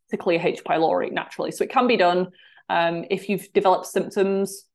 to 0.09 0.17
clear 0.17 0.39
H. 0.41 0.63
pylori 0.63 1.11
naturally. 1.11 1.51
So 1.51 1.63
it 1.63 1.69
can 1.69 1.87
be 1.87 1.97
done 1.97 2.29
um, 2.69 3.05
if 3.09 3.29
you've 3.29 3.51
developed 3.53 3.85
symptoms 3.85 4.65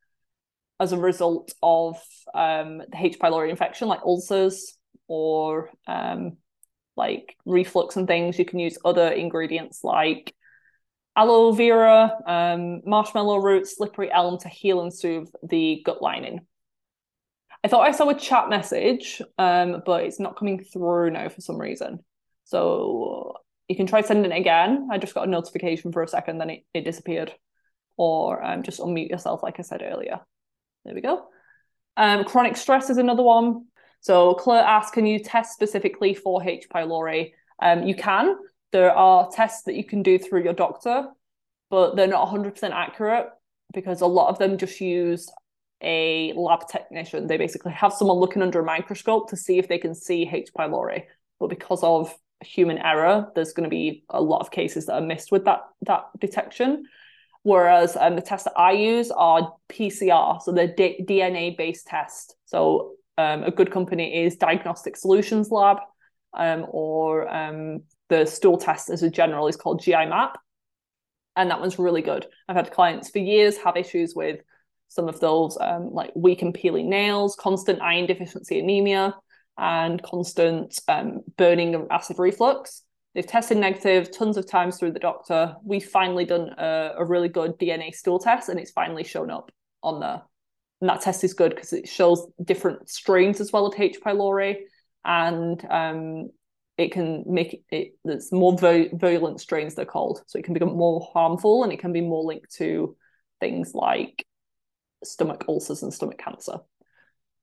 as 0.80 0.92
a 0.92 0.98
result 0.98 1.52
of 1.62 1.96
um, 2.34 2.78
the 2.78 2.96
H. 2.96 3.18
pylori 3.18 3.50
infection, 3.50 3.86
like 3.86 4.00
ulcers 4.04 4.76
or 5.06 5.70
um, 5.86 6.38
like 6.96 7.36
reflux 7.44 7.96
and 7.96 8.06
things. 8.06 8.38
You 8.38 8.44
can 8.44 8.58
use 8.58 8.78
other 8.84 9.08
ingredients 9.08 9.84
like 9.84 10.34
aloe 11.14 11.52
vera, 11.52 12.12
um, 12.26 12.80
marshmallow 12.84 13.36
root, 13.36 13.66
slippery 13.66 14.10
elm 14.10 14.38
to 14.38 14.48
heal 14.48 14.80
and 14.80 14.92
soothe 14.92 15.28
the 15.48 15.82
gut 15.84 16.00
lining. 16.00 16.40
I 17.62 17.68
thought 17.68 17.86
I 17.86 17.92
saw 17.92 18.08
a 18.08 18.18
chat 18.18 18.48
message, 18.48 19.20
um, 19.36 19.82
but 19.84 20.04
it's 20.04 20.18
not 20.18 20.38
coming 20.38 20.64
through 20.64 21.10
now 21.10 21.28
for 21.28 21.42
some 21.42 21.60
reason. 21.60 21.98
So 22.44 23.34
you 23.68 23.76
can 23.76 23.86
try 23.86 24.00
sending 24.00 24.32
it 24.32 24.36
again. 24.36 24.88
I 24.90 24.96
just 24.96 25.14
got 25.14 25.28
a 25.28 25.30
notification 25.30 25.92
for 25.92 26.02
a 26.02 26.08
second, 26.08 26.38
then 26.38 26.50
it, 26.50 26.64
it 26.72 26.84
disappeared. 26.84 27.34
Or 27.98 28.42
um, 28.42 28.62
just 28.62 28.80
unmute 28.80 29.10
yourself, 29.10 29.42
like 29.42 29.58
I 29.58 29.62
said 29.62 29.82
earlier. 29.82 30.20
There 30.84 30.94
we 30.94 31.00
go. 31.00 31.26
Um, 31.96 32.24
chronic 32.24 32.56
stress 32.56 32.90
is 32.90 32.98
another 32.98 33.22
one. 33.22 33.66
So 34.00 34.34
Claire 34.34 34.64
asked, 34.64 34.94
can 34.94 35.06
you 35.06 35.18
test 35.18 35.52
specifically 35.52 36.14
for 36.14 36.42
H. 36.42 36.66
pylori? 36.74 37.32
Um, 37.60 37.82
you 37.82 37.94
can. 37.94 38.36
There 38.72 38.94
are 38.94 39.28
tests 39.30 39.64
that 39.64 39.74
you 39.74 39.84
can 39.84 40.02
do 40.02 40.18
through 40.18 40.44
your 40.44 40.54
doctor, 40.54 41.08
but 41.68 41.96
they're 41.96 42.06
not 42.06 42.28
100% 42.28 42.70
accurate 42.70 43.26
because 43.74 44.00
a 44.00 44.06
lot 44.06 44.28
of 44.28 44.38
them 44.38 44.56
just 44.56 44.80
use 44.80 45.30
a 45.82 46.32
lab 46.34 46.68
technician. 46.68 47.26
They 47.26 47.36
basically 47.36 47.72
have 47.72 47.92
someone 47.92 48.18
looking 48.18 48.42
under 48.42 48.60
a 48.60 48.64
microscope 48.64 49.30
to 49.30 49.36
see 49.36 49.58
if 49.58 49.68
they 49.68 49.78
can 49.78 49.94
see 49.94 50.28
H. 50.30 50.50
pylori. 50.56 51.04
But 51.38 51.48
because 51.48 51.82
of 51.82 52.14
human 52.42 52.78
error, 52.78 53.30
there's 53.34 53.52
going 53.52 53.68
to 53.68 53.70
be 53.70 54.04
a 54.08 54.20
lot 54.20 54.40
of 54.40 54.50
cases 54.50 54.86
that 54.86 54.94
are 54.94 55.00
missed 55.00 55.32
with 55.32 55.44
that 55.44 55.60
that 55.82 56.04
detection. 56.18 56.84
Whereas 57.42 57.96
um, 57.96 58.16
the 58.16 58.22
tests 58.22 58.44
that 58.44 58.58
I 58.58 58.72
use 58.72 59.10
are 59.10 59.52
PCR, 59.70 60.42
so 60.42 60.52
they're 60.52 60.74
D- 60.74 61.04
DNA 61.08 61.56
based 61.56 61.86
tests. 61.86 62.34
So 62.44 62.92
um, 63.16 63.44
a 63.44 63.50
good 63.50 63.70
company 63.70 64.24
is 64.24 64.36
Diagnostic 64.36 64.96
Solutions 64.96 65.50
Lab, 65.50 65.78
um, 66.34 66.66
or 66.68 67.28
um, 67.34 67.82
the 68.08 68.26
stool 68.26 68.58
test 68.58 68.90
as 68.90 69.02
a 69.02 69.10
general 69.10 69.48
is 69.48 69.56
called 69.56 69.82
GI 69.82 70.06
map. 70.06 70.38
And 71.36 71.50
that 71.50 71.60
one's 71.60 71.78
really 71.78 72.02
good. 72.02 72.26
I've 72.48 72.56
had 72.56 72.72
clients 72.72 73.08
for 73.08 73.20
years 73.20 73.56
have 73.58 73.76
issues 73.76 74.14
with 74.14 74.40
some 74.88 75.08
of 75.08 75.20
those 75.20 75.56
um, 75.60 75.90
like 75.92 76.10
weak 76.14 76.42
and 76.42 76.52
peeling 76.52 76.90
nails, 76.90 77.36
constant 77.36 77.80
iron 77.80 78.06
deficiency 78.06 78.58
anemia, 78.58 79.14
and 79.56 80.02
constant 80.02 80.78
um, 80.88 81.20
burning 81.36 81.74
and 81.74 81.86
acid 81.90 82.18
reflux. 82.18 82.82
They've 83.14 83.26
tested 83.26 83.58
negative 83.58 84.16
tons 84.16 84.36
of 84.36 84.46
times 84.46 84.78
through 84.78 84.92
the 84.92 85.00
doctor. 85.00 85.56
We've 85.64 85.84
finally 85.84 86.24
done 86.24 86.50
a, 86.56 86.94
a 86.98 87.04
really 87.04 87.28
good 87.28 87.58
DNA 87.58 87.94
stool 87.94 88.18
test, 88.18 88.48
and 88.48 88.58
it's 88.58 88.70
finally 88.70 89.04
shown 89.04 89.30
up 89.30 89.50
on 89.82 90.00
there. 90.00 90.22
And 90.80 90.88
that 90.88 91.00
test 91.00 91.24
is 91.24 91.34
good 91.34 91.54
because 91.54 91.72
it 91.72 91.88
shows 91.88 92.26
different 92.42 92.88
strains 92.88 93.40
as 93.40 93.52
well 93.52 93.66
of 93.66 93.78
H. 93.78 93.98
pylori, 94.00 94.58
and 95.04 95.64
um, 95.68 96.30
it 96.80 96.92
can 96.92 97.24
make 97.26 97.62
it 97.70 97.94
there's 98.04 98.32
more 98.32 98.56
virulent 98.56 99.40
strains 99.40 99.74
they're 99.74 99.84
called 99.84 100.22
so 100.26 100.38
it 100.38 100.44
can 100.44 100.54
become 100.54 100.76
more 100.76 101.06
harmful 101.12 101.62
and 101.62 101.72
it 101.72 101.78
can 101.78 101.92
be 101.92 102.00
more 102.00 102.24
linked 102.24 102.50
to 102.54 102.96
things 103.38 103.74
like 103.74 104.24
stomach 105.04 105.44
ulcers 105.46 105.82
and 105.82 105.92
stomach 105.92 106.18
cancer 106.18 106.58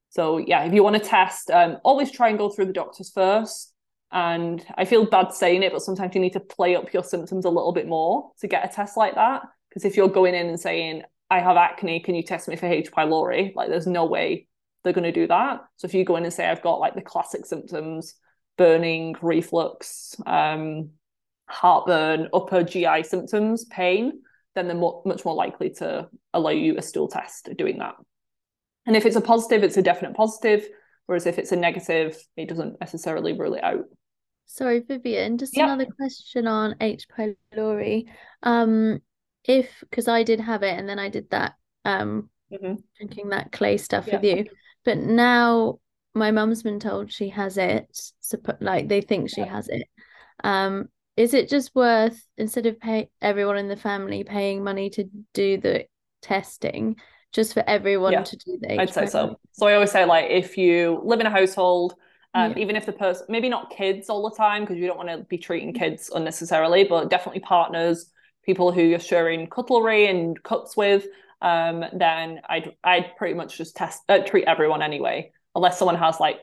So 0.10 0.38
yeah, 0.40 0.64
if 0.64 0.74
you 0.74 0.84
want 0.84 0.96
to 0.96 1.10
test, 1.10 1.52
um, 1.52 1.78
always 1.84 2.12
try 2.12 2.30
and 2.30 2.38
go 2.38 2.50
through 2.50 2.66
the 2.66 2.74
doctors 2.74 3.12
first. 3.12 3.74
And 4.12 4.66
I 4.76 4.86
feel 4.86 5.06
bad 5.06 5.34
saying 5.34 5.64
it, 5.64 5.74
but 5.74 5.82
sometimes 5.82 6.16
you 6.16 6.22
need 6.22 6.34
to 6.34 6.40
play 6.40 6.76
up 6.76 6.94
your 6.94 7.04
symptoms 7.04 7.46
a 7.46 7.50
little 7.50 7.74
bit 7.74 7.88
more 7.88 8.32
to 8.40 8.48
get 8.48 8.66
a 8.66 8.74
test 8.74 8.96
like 8.96 9.16
that. 9.16 9.44
Because 9.70 9.86
if 9.86 9.98
you're 9.98 10.08
going 10.08 10.34
in 10.34 10.48
and 10.48 10.60
saying, 10.60 11.04
I 11.30 11.40
have 11.40 11.58
acne, 11.58 12.00
can 12.00 12.16
you 12.16 12.24
test 12.24 12.48
me 12.48 12.56
for 12.56 12.68
H. 12.68 12.92
pylori? 12.92 13.54
Like 13.54 13.70
there's 13.70 13.88
no 13.88 14.06
way 14.06 14.48
they're 14.84 14.94
going 14.94 15.04
to 15.04 15.12
do 15.12 15.28
that. 15.28 15.62
So 15.76 15.86
if 15.86 15.94
you 15.94 16.06
go 16.06 16.16
in 16.16 16.24
and 16.24 16.34
say, 16.34 16.48
I've 16.48 16.62
got 16.62 16.80
like 16.80 16.96
the 16.96 17.02
classic 17.02 17.46
symptoms, 17.46 18.16
burning, 18.58 19.16
reflux, 19.22 20.16
um, 20.26 20.92
heartburn, 21.48 22.30
upper 22.34 22.64
GI 22.64 23.04
symptoms, 23.04 23.66
pain, 23.66 24.22
then 24.56 24.68
they're 24.68 24.76
much 24.76 25.26
more 25.26 25.36
likely 25.36 25.70
to 25.72 26.08
allow 26.34 26.50
you 26.50 26.78
a 26.78 26.82
stool 26.82 27.08
test 27.08 27.50
doing 27.58 27.80
that. 27.80 27.96
And 28.86 28.96
if 28.96 29.06
it's 29.06 29.16
a 29.18 29.22
positive, 29.22 29.64
it's 29.64 29.78
a 29.78 29.82
definite 29.82 30.16
positive. 30.16 30.68
Whereas 31.08 31.26
if 31.26 31.40
it's 31.40 31.52
a 31.52 31.56
negative, 31.56 32.18
it 32.36 32.48
doesn't 32.48 32.80
necessarily 32.80 33.34
rule 33.34 33.56
it 33.56 33.64
out. 33.64 33.86
Sorry, 34.46 34.80
Vivien, 34.80 35.38
just 35.38 35.56
yep. 35.58 35.66
another 35.66 35.88
question 35.98 36.48
on 36.48 36.76
H. 36.80 37.08
pylori. 37.10 38.06
Um, 38.44 39.00
if 39.44 39.70
because 39.90 40.08
I 40.08 40.24
did 40.24 40.42
have 40.42 40.64
it 40.64 40.78
and 40.78 40.88
then 40.88 41.00
I 41.00 41.10
did 41.10 41.30
that 41.30 41.54
um 41.86 42.30
mm-hmm. 42.52 42.76
drinking 42.98 43.30
that 43.30 43.52
clay 43.52 43.78
stuff 43.78 44.06
with 44.12 44.24
you, 44.24 44.46
but 44.84 44.98
now 44.98 45.80
my 46.14 46.32
mum's 46.32 46.64
been 46.64 46.80
told 46.80 47.12
she 47.12 47.30
has 47.30 47.58
it, 47.58 47.88
so 48.20 48.38
like 48.60 48.88
they 48.88 49.02
think 49.02 49.30
she 49.30 49.42
has 49.42 49.70
it. 49.70 49.88
Um, 50.44 50.90
is 51.16 51.34
it 51.34 51.50
just 51.50 51.74
worth 51.74 52.22
instead 52.38 52.66
of 52.66 52.80
pay 52.80 53.10
everyone 53.22 53.58
in 53.58 53.68
the 53.68 53.76
family 53.78 54.24
paying 54.24 54.64
money 54.64 54.90
to 54.92 55.06
do 55.34 55.58
the 55.58 55.86
testing 56.22 56.98
just 57.34 57.54
for 57.54 57.64
everyone 57.68 58.14
yeah, 58.14 58.24
to 58.24 58.38
do 58.38 58.58
the 58.62 58.80
I'd 58.80 58.94
say 58.94 59.06
so. 59.06 59.40
So 59.52 59.68
I 59.68 59.74
always 59.74 59.92
say 59.92 60.06
like 60.06 60.30
if 60.30 60.58
you 60.58 61.02
live 61.04 61.20
in 61.20 61.26
a 61.26 61.32
household, 61.32 61.96
um, 62.34 62.52
yeah. 62.52 62.60
even 62.60 62.76
if 62.76 62.86
the 62.86 62.94
person 62.94 63.26
maybe 63.30 63.50
not 63.50 63.70
kids 63.70 64.10
all 64.10 64.28
the 64.30 64.36
time 64.36 64.64
because 64.64 64.78
you 64.78 64.88
don't 64.88 64.98
want 64.98 65.10
to 65.10 65.24
be 65.26 65.38
treating 65.38 65.74
kids 65.74 66.10
unnecessarily, 66.14 66.84
but 66.84 67.10
definitely 67.10 67.42
partners, 67.42 68.12
people 68.44 68.72
who 68.72 68.82
you're 68.82 69.00
sharing 69.00 69.48
cutlery 69.48 70.08
and 70.08 70.42
cups 70.44 70.78
with, 70.78 71.06
um, 71.42 71.84
then 71.94 72.42
I'd 72.50 72.76
I'd 72.84 73.16
pretty 73.18 73.36
much 73.36 73.58
just 73.58 73.76
test 73.76 74.02
uh, 74.10 74.20
treat 74.20 74.46
everyone 74.46 74.82
anyway, 74.82 75.32
unless 75.56 75.78
someone 75.78 75.98
has 75.98 76.20
like 76.20 76.40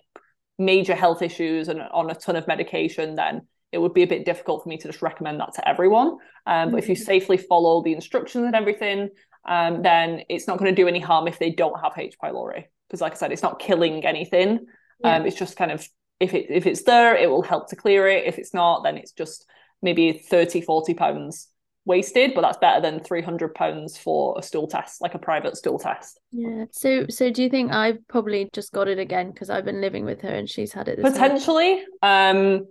major 0.58 0.94
health 0.94 1.22
issues 1.22 1.68
and 1.68 1.80
on 1.80 2.10
a 2.10 2.14
ton 2.14 2.36
of 2.36 2.46
medication, 2.46 3.14
then 3.16 3.42
it 3.72 3.78
would 3.78 3.94
be 3.94 4.02
a 4.02 4.06
bit 4.06 4.24
difficult 4.24 4.62
for 4.62 4.68
me 4.68 4.76
to 4.76 4.88
just 4.88 5.02
recommend 5.02 5.40
that 5.40 5.54
to 5.54 5.68
everyone. 5.68 6.18
Um. 6.46 6.70
But 6.70 6.78
if 6.78 6.88
you 6.88 6.94
mm-hmm. 6.94 7.04
safely 7.04 7.36
follow 7.36 7.82
the 7.82 7.94
instructions 7.94 8.46
and 8.46 8.54
everything, 8.54 9.08
um, 9.46 9.82
then 9.82 10.22
it's 10.28 10.46
not 10.46 10.58
going 10.58 10.74
to 10.74 10.82
do 10.82 10.88
any 10.88 11.00
harm 11.00 11.28
if 11.28 11.38
they 11.38 11.50
don't 11.50 11.80
have 11.80 11.92
H. 11.96 12.16
pylori. 12.22 12.64
Because, 12.88 13.00
like 13.00 13.12
I 13.12 13.16
said, 13.16 13.32
it's 13.32 13.42
not 13.42 13.58
killing 13.58 14.04
anything. 14.04 14.66
Yeah. 15.00 15.16
Um, 15.16 15.26
it's 15.26 15.36
just 15.36 15.56
kind 15.56 15.72
of 15.72 15.86
if 16.20 16.34
it 16.34 16.46
if 16.48 16.66
it's 16.66 16.84
there, 16.84 17.16
it 17.16 17.28
will 17.28 17.42
help 17.42 17.68
to 17.70 17.76
clear 17.76 18.08
it. 18.08 18.26
If 18.26 18.38
it's 18.38 18.54
not, 18.54 18.82
then 18.84 18.96
it's 18.96 19.12
just 19.12 19.46
maybe 19.82 20.12
30, 20.12 20.60
40 20.62 20.94
pounds 20.94 21.48
wasted, 21.84 22.32
but 22.34 22.40
that's 22.40 22.58
better 22.58 22.80
than 22.80 23.00
300 23.00 23.54
pounds 23.54 23.98
for 23.98 24.34
a 24.38 24.42
stool 24.42 24.66
test, 24.66 25.02
like 25.02 25.14
a 25.14 25.18
private 25.18 25.56
stool 25.56 25.78
test. 25.78 26.18
Yeah. 26.32 26.64
So, 26.72 27.06
so 27.08 27.30
do 27.30 27.42
you 27.42 27.50
think 27.50 27.72
I've 27.72 28.06
probably 28.08 28.48
just 28.52 28.72
got 28.72 28.88
it 28.88 28.98
again 28.98 29.30
because 29.30 29.50
I've 29.50 29.64
been 29.64 29.80
living 29.80 30.04
with 30.04 30.22
her 30.22 30.30
and 30.30 30.48
she's 30.48 30.72
had 30.72 30.88
it? 30.88 31.00
Potentially. 31.02 31.84
Um, 32.02 32.66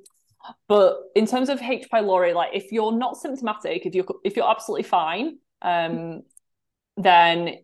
but 0.67 0.97
in 1.15 1.25
terms 1.25 1.49
of 1.49 1.61
H. 1.61 1.87
pylori, 1.93 2.33
like 2.33 2.51
if 2.53 2.71
you're 2.71 2.97
not 2.97 3.17
symptomatic, 3.17 3.85
if 3.85 3.95
you're 3.95 4.05
if 4.23 4.35
you're 4.35 4.49
absolutely 4.49 4.83
fine, 4.83 5.37
um, 5.61 6.23
then 6.97 7.55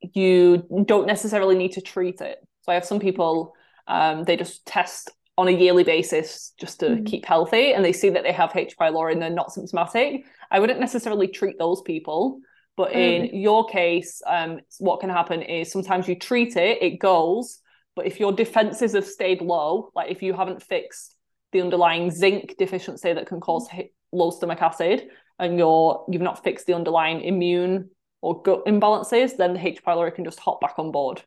you 0.00 0.66
don't 0.84 1.06
necessarily 1.06 1.56
need 1.56 1.72
to 1.72 1.80
treat 1.80 2.20
it. 2.20 2.38
So 2.62 2.72
I 2.72 2.74
have 2.74 2.84
some 2.84 3.00
people, 3.00 3.54
um, 3.86 4.24
they 4.24 4.36
just 4.36 4.64
test 4.66 5.10
on 5.38 5.48
a 5.48 5.50
yearly 5.50 5.84
basis 5.84 6.52
just 6.60 6.80
to 6.80 6.86
mm. 6.90 7.06
keep 7.06 7.24
healthy, 7.24 7.72
and 7.72 7.84
they 7.84 7.92
see 7.92 8.10
that 8.10 8.22
they 8.22 8.32
have 8.32 8.54
H. 8.54 8.76
pylori 8.78 9.12
and 9.12 9.22
they're 9.22 9.30
not 9.30 9.52
symptomatic. 9.52 10.24
I 10.50 10.60
wouldn't 10.60 10.80
necessarily 10.80 11.28
treat 11.28 11.58
those 11.58 11.82
people. 11.82 12.40
But 12.76 12.92
in 12.92 13.22
mm. 13.22 13.42
your 13.42 13.66
case, 13.66 14.22
um, 14.26 14.60
what 14.78 15.00
can 15.00 15.10
happen 15.10 15.42
is 15.42 15.70
sometimes 15.70 16.08
you 16.08 16.18
treat 16.18 16.56
it, 16.56 16.82
it 16.82 16.98
goes, 16.98 17.60
but 17.94 18.06
if 18.06 18.18
your 18.18 18.32
defenses 18.32 18.94
have 18.94 19.06
stayed 19.06 19.42
low, 19.42 19.90
like 19.94 20.10
if 20.10 20.22
you 20.22 20.32
haven't 20.32 20.62
fixed 20.62 21.16
the 21.52 21.60
underlying 21.60 22.10
zinc 22.10 22.56
deficiency 22.56 23.12
that 23.12 23.26
can 23.26 23.40
cause 23.40 23.68
low 24.10 24.30
stomach 24.30 24.62
acid 24.62 25.08
and 25.38 25.58
you're 25.58 26.04
you've 26.08 26.22
not 26.22 26.42
fixed 26.42 26.66
the 26.66 26.72
underlying 26.72 27.20
immune 27.20 27.90
or 28.22 28.40
gut 28.40 28.64
imbalances 28.64 29.36
then 29.36 29.52
the 29.52 29.66
h. 29.66 29.84
pylori 29.84 30.14
can 30.14 30.24
just 30.24 30.40
hop 30.40 30.60
back 30.60 30.78
on 30.78 30.90
board 30.90 31.22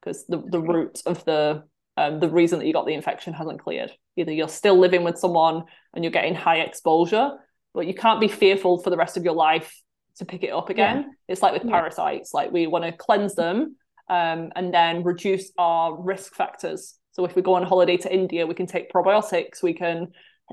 because 0.00 0.26
the, 0.26 0.38
the 0.38 0.60
root 0.60 1.00
of 1.06 1.24
the 1.24 1.62
um, 1.96 2.20
the 2.20 2.28
reason 2.28 2.58
that 2.58 2.66
you 2.66 2.72
got 2.72 2.86
the 2.86 2.94
infection 2.94 3.32
hasn't 3.32 3.58
cleared. 3.58 3.90
Either 4.16 4.30
you're 4.30 4.48
still 4.48 4.78
living 4.78 5.02
with 5.02 5.18
someone 5.18 5.64
and 5.94 6.04
you're 6.04 6.12
getting 6.12 6.34
high 6.34 6.58
exposure 6.58 7.32
but 7.74 7.86
you 7.86 7.94
can't 7.94 8.20
be 8.20 8.28
fearful 8.28 8.82
for 8.82 8.90
the 8.90 8.96
rest 8.96 9.16
of 9.16 9.24
your 9.24 9.34
life 9.34 9.80
to 10.16 10.24
pick 10.24 10.42
it 10.42 10.52
up 10.52 10.70
again. 10.70 10.96
Yeah. 10.96 11.12
it's 11.28 11.42
like 11.42 11.52
with 11.52 11.64
yeah. 11.64 11.72
parasites 11.72 12.32
like 12.32 12.50
we 12.50 12.66
want 12.66 12.84
to 12.84 12.92
cleanse 12.92 13.34
them 13.34 13.76
um, 14.08 14.52
and 14.56 14.72
then 14.72 15.04
reduce 15.04 15.52
our 15.58 16.00
risk 16.00 16.34
factors. 16.34 16.94
So 17.12 17.24
if 17.24 17.34
we 17.34 17.42
go 17.42 17.54
on 17.54 17.64
holiday 17.64 17.96
to 17.98 18.12
India, 18.12 18.46
we 18.46 18.54
can 18.54 18.66
take 18.66 18.92
probiotics, 18.92 19.62
we 19.62 19.74
can 19.74 20.08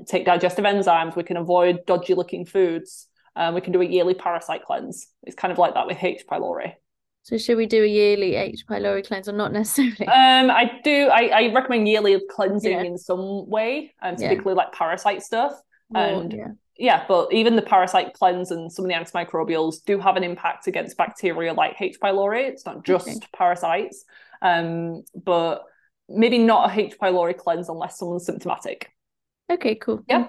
take 0.06 0.26
digestive 0.26 0.64
enzymes, 0.64 1.16
we 1.16 1.22
can 1.22 1.36
avoid 1.36 1.86
dodgy 1.86 2.14
looking 2.14 2.44
foods, 2.44 3.08
um, 3.36 3.54
we 3.54 3.60
can 3.60 3.72
do 3.72 3.82
a 3.82 3.84
yearly 3.84 4.14
parasite 4.14 4.64
cleanse. 4.64 5.08
It's 5.22 5.36
kind 5.36 5.52
of 5.52 5.58
like 5.58 5.74
that 5.74 5.86
with 5.86 6.02
H. 6.02 6.24
pylori. 6.30 6.72
So 7.22 7.36
should 7.38 7.56
we 7.56 7.66
do 7.66 7.82
a 7.82 7.86
yearly 7.86 8.36
H. 8.36 8.64
pylori 8.68 9.06
cleanse 9.06 9.28
or 9.28 9.32
not 9.32 9.52
necessarily? 9.52 10.06
Um, 10.06 10.50
I 10.50 10.80
do. 10.82 11.08
I, 11.12 11.26
I 11.26 11.52
recommend 11.52 11.88
yearly 11.88 12.20
cleansing 12.30 12.70
yeah. 12.70 12.82
in 12.82 12.96
some 12.96 13.48
way, 13.48 13.94
and 14.00 14.16
um, 14.16 14.22
typically 14.22 14.52
yeah. 14.52 14.58
like 14.58 14.72
parasite 14.72 15.22
stuff. 15.22 15.52
and 15.94 16.32
yeah. 16.32 16.48
yeah, 16.78 17.04
but 17.06 17.32
even 17.32 17.56
the 17.56 17.62
parasite 17.62 18.14
cleanse 18.14 18.50
and 18.50 18.72
some 18.72 18.84
of 18.84 18.88
the 18.88 18.94
antimicrobials 18.94 19.84
do 19.84 19.98
have 19.98 20.16
an 20.16 20.24
impact 20.24 20.66
against 20.66 20.96
bacteria 20.96 21.52
like 21.52 21.80
H. 21.80 21.98
pylori. 22.00 22.48
It's 22.48 22.64
not 22.64 22.84
just 22.84 23.08
okay. 23.08 23.18
parasites. 23.36 24.04
Um, 24.40 25.02
but 25.14 25.64
maybe 26.08 26.38
not 26.38 26.70
a 26.70 26.80
H. 26.80 26.96
pylori 26.98 27.36
cleanse 27.36 27.68
unless 27.68 27.98
someone's 27.98 28.24
symptomatic. 28.24 28.90
Okay, 29.50 29.74
cool. 29.74 30.02
Yeah. 30.08 30.28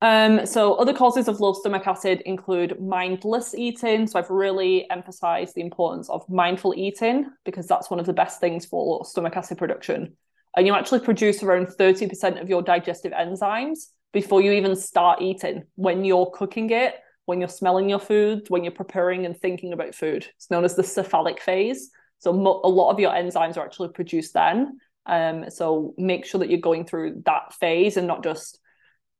Um, 0.00 0.44
so 0.44 0.74
other 0.74 0.92
causes 0.92 1.28
of 1.28 1.40
low 1.40 1.54
stomach 1.54 1.86
acid 1.86 2.20
include 2.26 2.80
mindless 2.80 3.54
eating. 3.54 4.06
So 4.06 4.18
I've 4.18 4.30
really 4.30 4.88
emphasized 4.90 5.54
the 5.54 5.62
importance 5.62 6.10
of 6.10 6.28
mindful 6.28 6.74
eating 6.76 7.30
because 7.44 7.66
that's 7.66 7.90
one 7.90 8.00
of 8.00 8.06
the 8.06 8.12
best 8.12 8.40
things 8.40 8.66
for 8.66 9.04
stomach 9.04 9.36
acid 9.36 9.56
production. 9.56 10.16
And 10.56 10.66
you 10.66 10.74
actually 10.74 11.00
produce 11.00 11.42
around 11.42 11.68
30% 11.68 12.40
of 12.40 12.48
your 12.48 12.62
digestive 12.62 13.12
enzymes 13.12 13.86
before 14.12 14.40
you 14.40 14.52
even 14.52 14.76
start 14.76 15.20
eating 15.20 15.64
when 15.74 16.04
you're 16.04 16.30
cooking 16.32 16.70
it, 16.70 16.94
when 17.26 17.40
you're 17.40 17.48
smelling 17.48 17.88
your 17.88 17.98
food, 17.98 18.44
when 18.48 18.62
you're 18.62 18.72
preparing 18.72 19.26
and 19.26 19.38
thinking 19.38 19.72
about 19.72 19.94
food. 19.94 20.26
It's 20.36 20.50
known 20.50 20.64
as 20.64 20.76
the 20.76 20.84
cephalic 20.84 21.40
phase. 21.40 21.90
So 22.18 22.32
mo- 22.32 22.60
a 22.62 22.68
lot 22.68 22.90
of 22.90 23.00
your 23.00 23.10
enzymes 23.10 23.56
are 23.56 23.64
actually 23.64 23.88
produced 23.88 24.34
then. 24.34 24.78
Um, 25.06 25.50
so 25.50 25.94
make 25.98 26.24
sure 26.24 26.38
that 26.38 26.50
you're 26.50 26.60
going 26.60 26.84
through 26.84 27.22
that 27.26 27.52
phase 27.54 27.96
and 27.96 28.06
not 28.06 28.22
just 28.22 28.60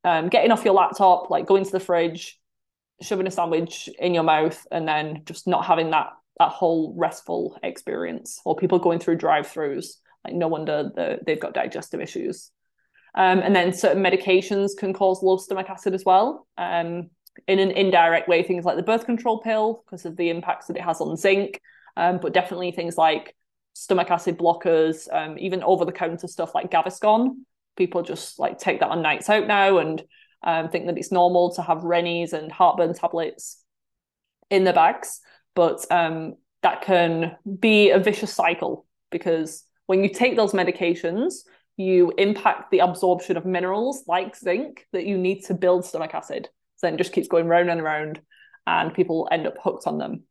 um, 0.05 0.29
getting 0.29 0.53
off 0.53 0.65
your 0.65 0.75
laptop, 0.75 1.31
like 1.31 1.47
going 1.47 1.65
to 1.65 1.73
the 1.73 1.81
fridge, 1.81 2.39
shoving 3.03 3.27
a 3.27 3.31
sandwich 3.31 3.89
in 3.99 4.15
your 4.15 4.23
mouth, 4.23 4.67
and 4.71 4.87
then 4.87 5.23
just 5.25 5.47
not 5.47 5.65
having 5.65 5.91
that 5.91 6.11
that 6.39 6.51
whole 6.51 6.95
restful 6.97 7.59
experience. 7.63 8.41
Or 8.45 8.57
people 8.57 8.79
going 8.79 8.99
through 8.99 9.17
drive-throughs, 9.17 9.87
like 10.25 10.35
no 10.35 10.49
wonder 10.49 10.91
the, 10.95 11.19
they've 11.25 11.41
got 11.41 11.55
digestive 11.55 12.01
issues. 12.01 12.51
Um, 13.15 13.39
and 13.39 13.55
then 13.55 13.73
certain 13.73 14.03
medications 14.03 14.77
can 14.77 14.93
cause 14.93 15.23
low 15.23 15.37
stomach 15.37 15.71
acid 15.71 15.95
as 15.95 16.05
well. 16.05 16.49
Um, 16.59 17.11
in 17.47 17.59
an 17.61 17.71
indirect 17.71 18.29
way, 18.29 18.43
things 18.43 18.65
like 18.65 18.77
the 18.77 18.83
birth 18.83 19.07
control 19.07 19.41
pill, 19.41 19.85
because 19.87 20.05
of 20.05 20.17
the 20.17 20.31
impacts 20.31 20.67
that 20.67 20.77
it 20.77 20.83
has 20.83 21.01
on 21.01 21.17
zinc, 21.17 21.61
um, 21.97 22.19
but 22.19 22.33
definitely 22.33 22.73
things 22.73 22.99
like 22.99 23.37
stomach 23.75 24.11
acid 24.11 24.39
blockers, 24.39 25.09
um, 25.13 25.39
even 25.39 25.63
over 25.63 25.85
the 25.85 25.93
counter 25.93 26.27
stuff 26.27 26.55
like 26.55 26.71
Gaviscon. 26.71 27.37
People 27.77 28.03
just 28.03 28.39
like 28.39 28.59
take 28.59 28.81
that 28.81 28.91
on 28.91 29.03
nights 29.03 29.29
out 29.29 29.47
now 29.47 29.79
and 29.79 30.03
um, 30.43 30.69
think 30.69 30.87
that 30.87 30.99
it's 30.99 31.13
normal 31.13 31.55
to 31.55 31.63
have 31.63 31.85
Rennies 31.85 32.33
and 32.33 32.53
heartburn 32.53 32.95
tablets 32.95 33.63
in 34.51 34.65
the 34.65 34.73
bags. 34.73 35.21
But 35.55 35.85
um, 35.91 36.35
that 36.63 36.83
can 36.83 37.37
be 37.59 37.91
a 37.91 37.99
vicious 37.99 38.33
cycle 38.33 38.87
because 39.11 39.65
when 39.87 40.03
you 40.03 40.11
take 40.11 40.37
those 40.37 40.53
medications, 40.53 41.35
you 41.77 42.13
impact 42.19 42.71
the 42.71 42.79
absorption 42.79 43.37
of 43.37 43.45
minerals 43.45 44.05
like 44.07 44.37
zinc 44.37 44.87
that 44.93 45.07
you 45.07 45.19
need 45.19 45.43
to 45.45 45.55
build 45.55 45.85
stomach 45.85 46.15
acid. 46.15 46.49
So 46.77 46.87
then 46.87 46.95
it 46.95 46.99
just 46.99 47.13
keeps 47.13 47.29
going 47.29 47.47
round 47.47 47.71
and 47.71 47.83
round, 47.83 48.21
and 48.67 48.95
people 48.95 49.29
end 49.31 49.47
up 49.47 49.57
hooked 49.63 49.87
on 49.87 49.99
them. 49.99 50.25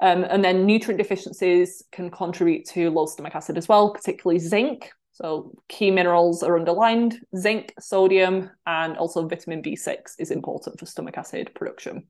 Um, 0.00 0.24
and 0.24 0.44
then 0.44 0.66
nutrient 0.66 0.98
deficiencies 0.98 1.82
can 1.90 2.10
contribute 2.10 2.66
to 2.66 2.90
low 2.90 3.06
stomach 3.06 3.34
acid 3.34 3.56
as 3.56 3.68
well, 3.68 3.92
particularly 3.92 4.38
zinc. 4.38 4.90
So 5.16 5.50
key 5.68 5.90
minerals 5.90 6.42
are 6.42 6.58
underlined 6.58 7.20
zinc, 7.34 7.72
sodium, 7.80 8.50
and 8.66 8.98
also 8.98 9.26
vitamin 9.26 9.62
B6 9.62 9.96
is 10.18 10.30
important 10.30 10.78
for 10.78 10.84
stomach 10.84 11.16
acid 11.16 11.50
production. 11.54 12.06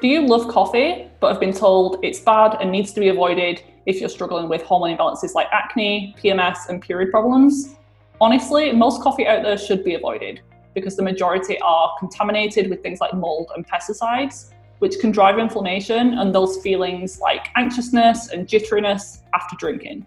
Do 0.00 0.06
you 0.06 0.24
love 0.24 0.46
coffee 0.46 1.10
but 1.18 1.32
have 1.32 1.40
been 1.40 1.52
told 1.52 1.98
it's 2.04 2.20
bad 2.20 2.58
and 2.60 2.70
needs 2.70 2.92
to 2.92 3.00
be 3.00 3.08
avoided 3.08 3.60
if 3.86 3.98
you're 3.98 4.08
struggling 4.08 4.48
with 4.48 4.62
hormone 4.62 4.96
imbalances 4.96 5.34
like 5.34 5.48
acne, 5.50 6.14
PMS, 6.22 6.68
and 6.68 6.80
period 6.80 7.10
problems? 7.10 7.74
Honestly, 8.20 8.70
most 8.70 9.02
coffee 9.02 9.26
out 9.26 9.42
there 9.42 9.58
should 9.58 9.82
be 9.82 9.94
avoided 9.94 10.42
because 10.74 10.94
the 10.94 11.02
majority 11.02 11.58
are 11.60 11.90
contaminated 11.98 12.70
with 12.70 12.84
things 12.84 13.00
like 13.00 13.12
mold 13.14 13.50
and 13.56 13.66
pesticides, 13.66 14.52
which 14.78 15.00
can 15.00 15.10
drive 15.10 15.40
inflammation 15.40 16.18
and 16.18 16.32
those 16.32 16.58
feelings 16.62 17.18
like 17.18 17.48
anxiousness 17.56 18.30
and 18.30 18.46
jitteriness 18.46 19.22
after 19.34 19.56
drinking. 19.56 20.06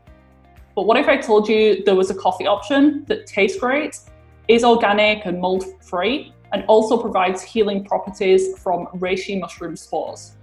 But 0.78 0.86
what 0.86 0.96
if 0.98 1.08
I 1.08 1.18
told 1.18 1.50
you 1.50 1.84
there 1.86 1.96
was 1.96 2.12
a 2.12 2.13
coffee 2.13 2.46
option 2.46 3.04
that 3.08 3.26
tastes 3.26 3.60
great, 3.60 4.00
is 4.48 4.63
organic 4.63 5.26
and 5.26 5.42
mold 5.42 5.66
free, 5.84 6.32
and 6.52 6.63
also 6.66 7.02
provides 7.02 7.42
healing 7.42 7.84
properties 7.84 8.60
from 8.60 8.86
reishi 8.98 9.40
mushroom 9.40 9.76
spores? 9.76 10.34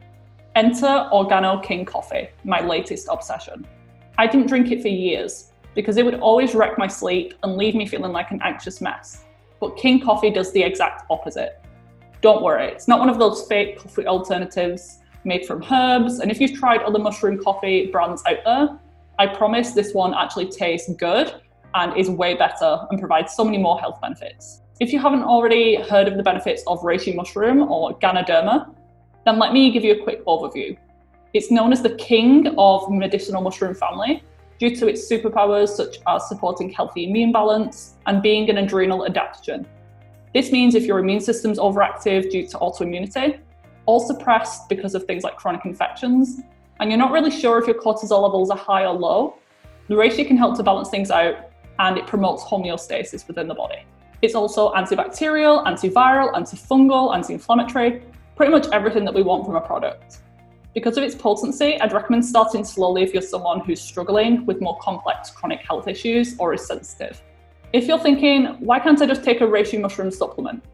Enter 0.57 1.09
Organo 1.13 1.63
King 1.63 1.85
Coffee, 1.85 2.31
my 2.43 2.61
latest 2.61 3.07
obsession. 3.09 3.65
I 4.19 4.27
didn't 4.27 4.49
drink 4.49 4.73
it 4.73 4.83
for 4.83 4.89
years 4.89 5.53
because 5.77 5.99
it 5.99 6.05
would 6.05 6.19
always 6.19 6.57
wreck 6.57 6.79
my 6.79 6.89
sleep 6.89 7.35
and 7.45 7.57
leave 7.57 7.77
me 7.77 7.87
feeling 7.87 8.11
like 8.11 8.33
an 8.33 8.41
anxious 8.43 8.81
mess. 8.81 9.27
But 9.61 9.77
King 9.77 10.01
Coffee 10.01 10.31
does 10.31 10.51
the 10.51 10.65
exact 10.65 11.05
opposite. 11.11 11.65
Don't 12.23 12.43
worry, 12.43 12.73
it's 12.73 12.89
not 12.89 12.99
one 12.99 13.09
of 13.09 13.21
those 13.21 13.47
fake 13.47 13.79
coffee 13.79 14.09
alternatives 14.09 14.99
made 15.23 15.47
from 15.47 15.63
herbs. 15.71 16.19
And 16.19 16.29
if 16.29 16.41
you've 16.41 16.59
tried 16.59 16.83
other 16.83 16.99
mushroom 16.99 17.41
coffee 17.41 17.87
brands 17.87 18.21
out 18.27 18.39
there, 18.45 18.81
I 19.19 19.27
promise 19.29 19.73
this 19.73 19.95
one 19.95 20.13
actually 20.15 20.49
tastes 20.49 20.93
good 20.95 21.35
and 21.75 21.97
is 21.97 22.11
way 22.11 22.35
better 22.35 22.87
and 22.91 22.99
provides 22.99 23.35
so 23.35 23.45
many 23.45 23.59
more 23.59 23.79
health 23.79 24.01
benefits. 24.01 24.63
If 24.81 24.93
you 24.93 24.99
haven't 24.99 25.23
already 25.23 25.77
heard 25.77 26.09
of 26.09 26.17
the 26.17 26.23
benefits 26.23 26.63
of 26.67 26.81
reishi 26.81 27.15
mushroom 27.15 27.63
or 27.71 27.97
Ganoderma, 28.01 28.75
then 29.25 29.39
let 29.39 29.53
me 29.53 29.71
give 29.71 29.85
you 29.85 29.93
a 29.93 30.03
quick 30.03 30.25
overview. 30.27 30.77
It's 31.33 31.51
known 31.51 31.73
as 31.73 31.83
the 31.83 31.95
king 31.97 32.55
of 32.59 32.91
medicinal 32.91 33.41
mushroom 33.41 33.75
family 33.75 34.23
due 34.59 34.75
to 34.77 34.89
its 34.89 35.09
superpowers 35.11 35.69
such 35.69 35.99
as 36.07 36.29
supporting 36.29 36.71
healthy 36.71 37.05
immune 37.09 37.33
balance 37.33 37.95
and 38.07 38.23
being 38.23 38.51
an 38.51 38.59
adrenal 38.59 39.07
adaptogen. 39.09 39.65
This 40.33 40.51
means 40.51 40.75
if 40.75 40.85
your 40.85 40.99
immune 40.99 41.21
system's 41.21 41.59
overactive 41.59 42.31
due 42.31 42.47
to 42.49 42.59
autoimmunity, 42.59 43.39
or 43.87 44.05
suppressed 44.05 44.69
because 44.69 44.95
of 44.95 45.05
things 45.05 45.23
like 45.23 45.37
chronic 45.37 45.65
infections, 45.65 46.41
and 46.81 46.91
you're 46.91 46.99
not 46.99 47.13
really 47.13 47.31
sure 47.31 47.59
if 47.59 47.67
your 47.67 47.81
cortisol 47.81 48.23
levels 48.23 48.51
are 48.51 48.57
high 48.57 48.85
or 48.85 48.95
low, 48.95 49.37
reishi 49.89 50.27
can 50.27 50.37
help 50.37 50.57
to 50.57 50.63
balance 50.63 50.89
things 50.89 51.11
out 51.11 51.51
and 51.79 51.99
it 51.99 52.07
promotes 52.07 52.43
homeostasis 52.45 53.27
within 53.27 53.49
the 53.49 53.55
body. 53.55 53.85
It's 54.23 54.35
also 54.35 54.73
antibacterial, 54.73 55.65
antiviral, 55.67 56.33
antifungal, 56.33 57.15
anti 57.15 57.35
inflammatory, 57.35 58.03
pretty 58.37 58.53
much 58.53 58.67
everything 58.73 59.05
that 59.05 59.15
we 59.15 59.23
want 59.23 59.45
from 59.45 59.57
a 59.57 59.61
product. 59.61 60.19
Because 60.75 60.97
of 60.97 61.05
its 61.05 61.15
potency, 61.15 61.81
I'd 61.81 61.93
recommend 61.93 62.25
starting 62.25 62.65
slowly 62.65 63.03
if 63.03 63.13
you're 63.13 63.23
someone 63.23 63.61
who's 63.61 63.81
struggling 63.81 64.45
with 64.47 64.61
more 64.61 64.77
complex 64.81 65.31
chronic 65.31 65.61
health 65.61 65.87
issues 65.87 66.37
or 66.39 66.55
is 66.55 66.67
sensitive. 66.67 67.23
If 67.73 67.87
you're 67.87 67.99
thinking, 67.99 68.47
why 68.61 68.81
can't 68.81 69.01
I 69.01 69.07
just 69.07 69.23
take 69.23 69.41
a 69.41 69.45
reishi 69.45 69.81
mushroom 69.81 70.11
supplement? 70.11 70.65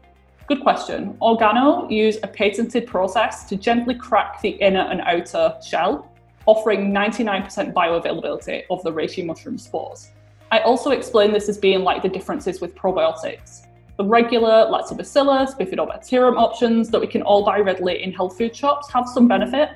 Good 0.51 0.63
question. 0.63 1.17
Organo 1.21 1.89
use 1.89 2.17
a 2.23 2.27
patented 2.27 2.85
process 2.85 3.45
to 3.45 3.55
gently 3.55 3.95
crack 3.95 4.41
the 4.41 4.49
inner 4.49 4.81
and 4.81 4.99
outer 4.99 5.55
shell, 5.65 6.11
offering 6.45 6.91
99% 6.91 7.71
bioavailability 7.71 8.63
of 8.69 8.83
the 8.83 8.91
reishi 8.91 9.25
mushroom 9.25 9.57
spores. 9.57 10.11
I 10.51 10.59
also 10.59 10.91
explain 10.91 11.31
this 11.31 11.47
as 11.47 11.57
being 11.57 11.85
like 11.85 12.01
the 12.01 12.09
differences 12.09 12.59
with 12.59 12.75
probiotics. 12.75 13.67
The 13.95 14.03
regular 14.03 14.69
lactobacillus, 14.69 15.57
bifidobacterium 15.57 16.35
options 16.35 16.89
that 16.89 16.99
we 16.99 17.07
can 17.07 17.21
all 17.21 17.45
buy 17.45 17.59
readily 17.59 18.03
in 18.03 18.11
health 18.11 18.37
food 18.37 18.53
shops 18.53 18.91
have 18.91 19.07
some 19.07 19.29
benefit, 19.29 19.69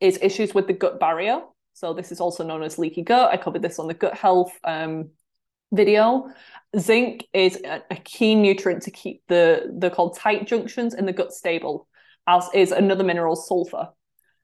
is 0.00 0.18
issues 0.22 0.54
with 0.54 0.66
the 0.66 0.72
gut 0.72 1.00
barrier. 1.00 1.42
So 1.74 1.92
this 1.92 2.12
is 2.12 2.20
also 2.20 2.44
known 2.44 2.62
as 2.62 2.78
leaky 2.78 3.02
gut. 3.02 3.32
I 3.32 3.36
covered 3.36 3.62
this 3.62 3.78
on 3.78 3.88
the 3.88 3.94
gut 3.94 4.14
health 4.14 4.52
um, 4.64 5.10
video. 5.72 6.30
Zinc 6.78 7.26
is 7.32 7.60
a, 7.64 7.96
key 8.04 8.34
nutrient 8.34 8.82
to 8.84 8.90
keep 8.90 9.22
the 9.28 9.72
the 9.78 9.90
called 9.90 10.16
tight 10.18 10.46
junctions 10.46 10.94
in 10.94 11.06
the 11.06 11.12
gut 11.12 11.32
stable, 11.32 11.88
as 12.26 12.48
is 12.54 12.72
another 12.72 13.04
mineral, 13.04 13.36
sulfur. 13.36 13.88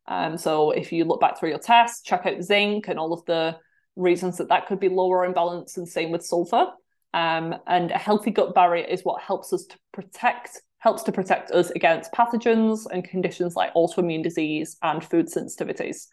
Um, 0.07 0.39
so 0.39 0.71
if 0.71 0.93
you 0.93 1.05
look 1.05 1.21
back 1.21 1.39
through 1.39 1.51
your 1.51 1.59
tests, 1.59 2.03
check 2.03 2.27
out 2.27 2.43
zinc 2.43 2.89
and 2.89 2.99
all 2.99 3.13
of 3.13 3.25
the 3.27 3.59
reasons 3.97 4.39
that 4.39 4.49
that 4.49 4.67
could 4.67 4.81
be 4.81 4.89
lower 4.89 5.25
in 5.25 5.33
balance, 5.33 5.77
and 5.77 5.89
same 5.89 6.11
with 6.11 6.25
sulfur. 6.25 6.69
Um, 7.13 7.57
and 7.67 7.91
a 7.91 7.99
healthy 7.99 8.31
gut 8.31 8.55
barrier 8.55 8.85
is 8.85 9.03
what 9.03 9.23
helps 9.23 9.53
us 9.53 9.65
to 9.67 9.79
protect 9.93 10.63
helps 10.79 11.03
to 11.03 11.13
protect 11.13 11.51
us 11.51 11.71
against 11.71 12.13
pathogens 12.13 12.87
and 12.91 13.05
conditions 13.05 13.55
like 13.55 13.75
autoimmune 13.75 14.23
disease 14.23 14.77
and 14.83 15.05
food 15.05 15.27
sensitivities. 15.27 16.07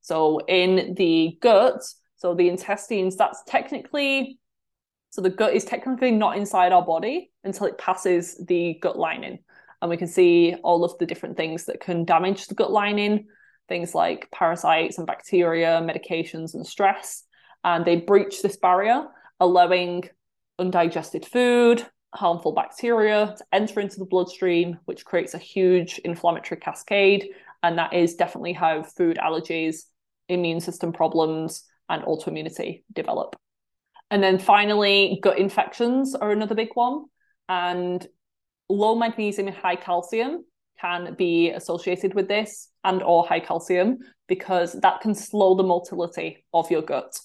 So 0.00 0.40
in 0.46 0.94
the 0.94 1.36
gut, 1.40 1.82
so 2.16 2.34
the 2.34 2.48
intestines, 2.48 3.16
that's 3.16 3.42
technically, 3.48 4.38
so 5.12 5.20
the 5.20 5.28
gut 5.28 5.52
is 5.52 5.66
technically 5.66 6.10
not 6.10 6.38
inside 6.38 6.72
our 6.72 6.84
body 6.84 7.30
until 7.44 7.66
it 7.66 7.76
passes 7.76 8.42
the 8.48 8.78
gut 8.80 8.98
lining. 8.98 9.40
And 9.82 9.90
we 9.90 9.98
can 9.98 10.08
see 10.08 10.54
all 10.64 10.84
of 10.84 10.96
the 10.96 11.04
different 11.04 11.36
things 11.36 11.66
that 11.66 11.80
can 11.80 12.06
damage 12.06 12.46
the 12.46 12.54
gut 12.54 12.72
lining, 12.72 13.26
things 13.68 13.94
like 13.94 14.30
parasites 14.30 14.96
and 14.96 15.06
bacteria, 15.06 15.82
medications 15.82 16.54
and 16.54 16.66
stress. 16.66 17.24
And 17.62 17.84
they 17.84 17.96
breach 17.96 18.40
this 18.40 18.56
barrier, 18.56 19.06
allowing 19.38 20.04
undigested 20.58 21.26
food, 21.26 21.86
harmful 22.14 22.52
bacteria 22.52 23.34
to 23.36 23.44
enter 23.52 23.80
into 23.80 23.98
the 23.98 24.06
bloodstream, 24.06 24.78
which 24.86 25.04
creates 25.04 25.34
a 25.34 25.38
huge 25.38 25.98
inflammatory 26.06 26.58
cascade. 26.58 27.28
And 27.62 27.76
that 27.76 27.92
is 27.92 28.14
definitely 28.14 28.54
how 28.54 28.82
food 28.82 29.18
allergies, 29.22 29.82
immune 30.30 30.60
system 30.60 30.90
problems, 30.90 31.64
and 31.90 32.02
autoimmunity 32.04 32.84
develop. 32.94 33.36
And 34.10 34.22
then 34.22 34.38
finally, 34.38 35.18
gut 35.22 35.38
infections 35.38 36.14
are 36.14 36.30
another 36.30 36.54
big 36.54 36.70
one. 36.74 37.04
And 37.48 38.06
low 38.68 38.94
magnesium 38.94 39.48
and 39.48 39.56
high 39.56 39.76
calcium 39.76 40.44
can 40.80 41.14
be 41.14 41.50
associated 41.50 42.14
with 42.14 42.28
this 42.28 42.68
and 42.84 43.02
or 43.02 43.26
high 43.26 43.40
calcium 43.40 43.98
because 44.26 44.72
that 44.80 45.00
can 45.00 45.14
slow 45.14 45.54
the 45.54 45.62
motility 45.62 46.44
of 46.52 46.70
your 46.70 46.82
gut. 46.82 47.18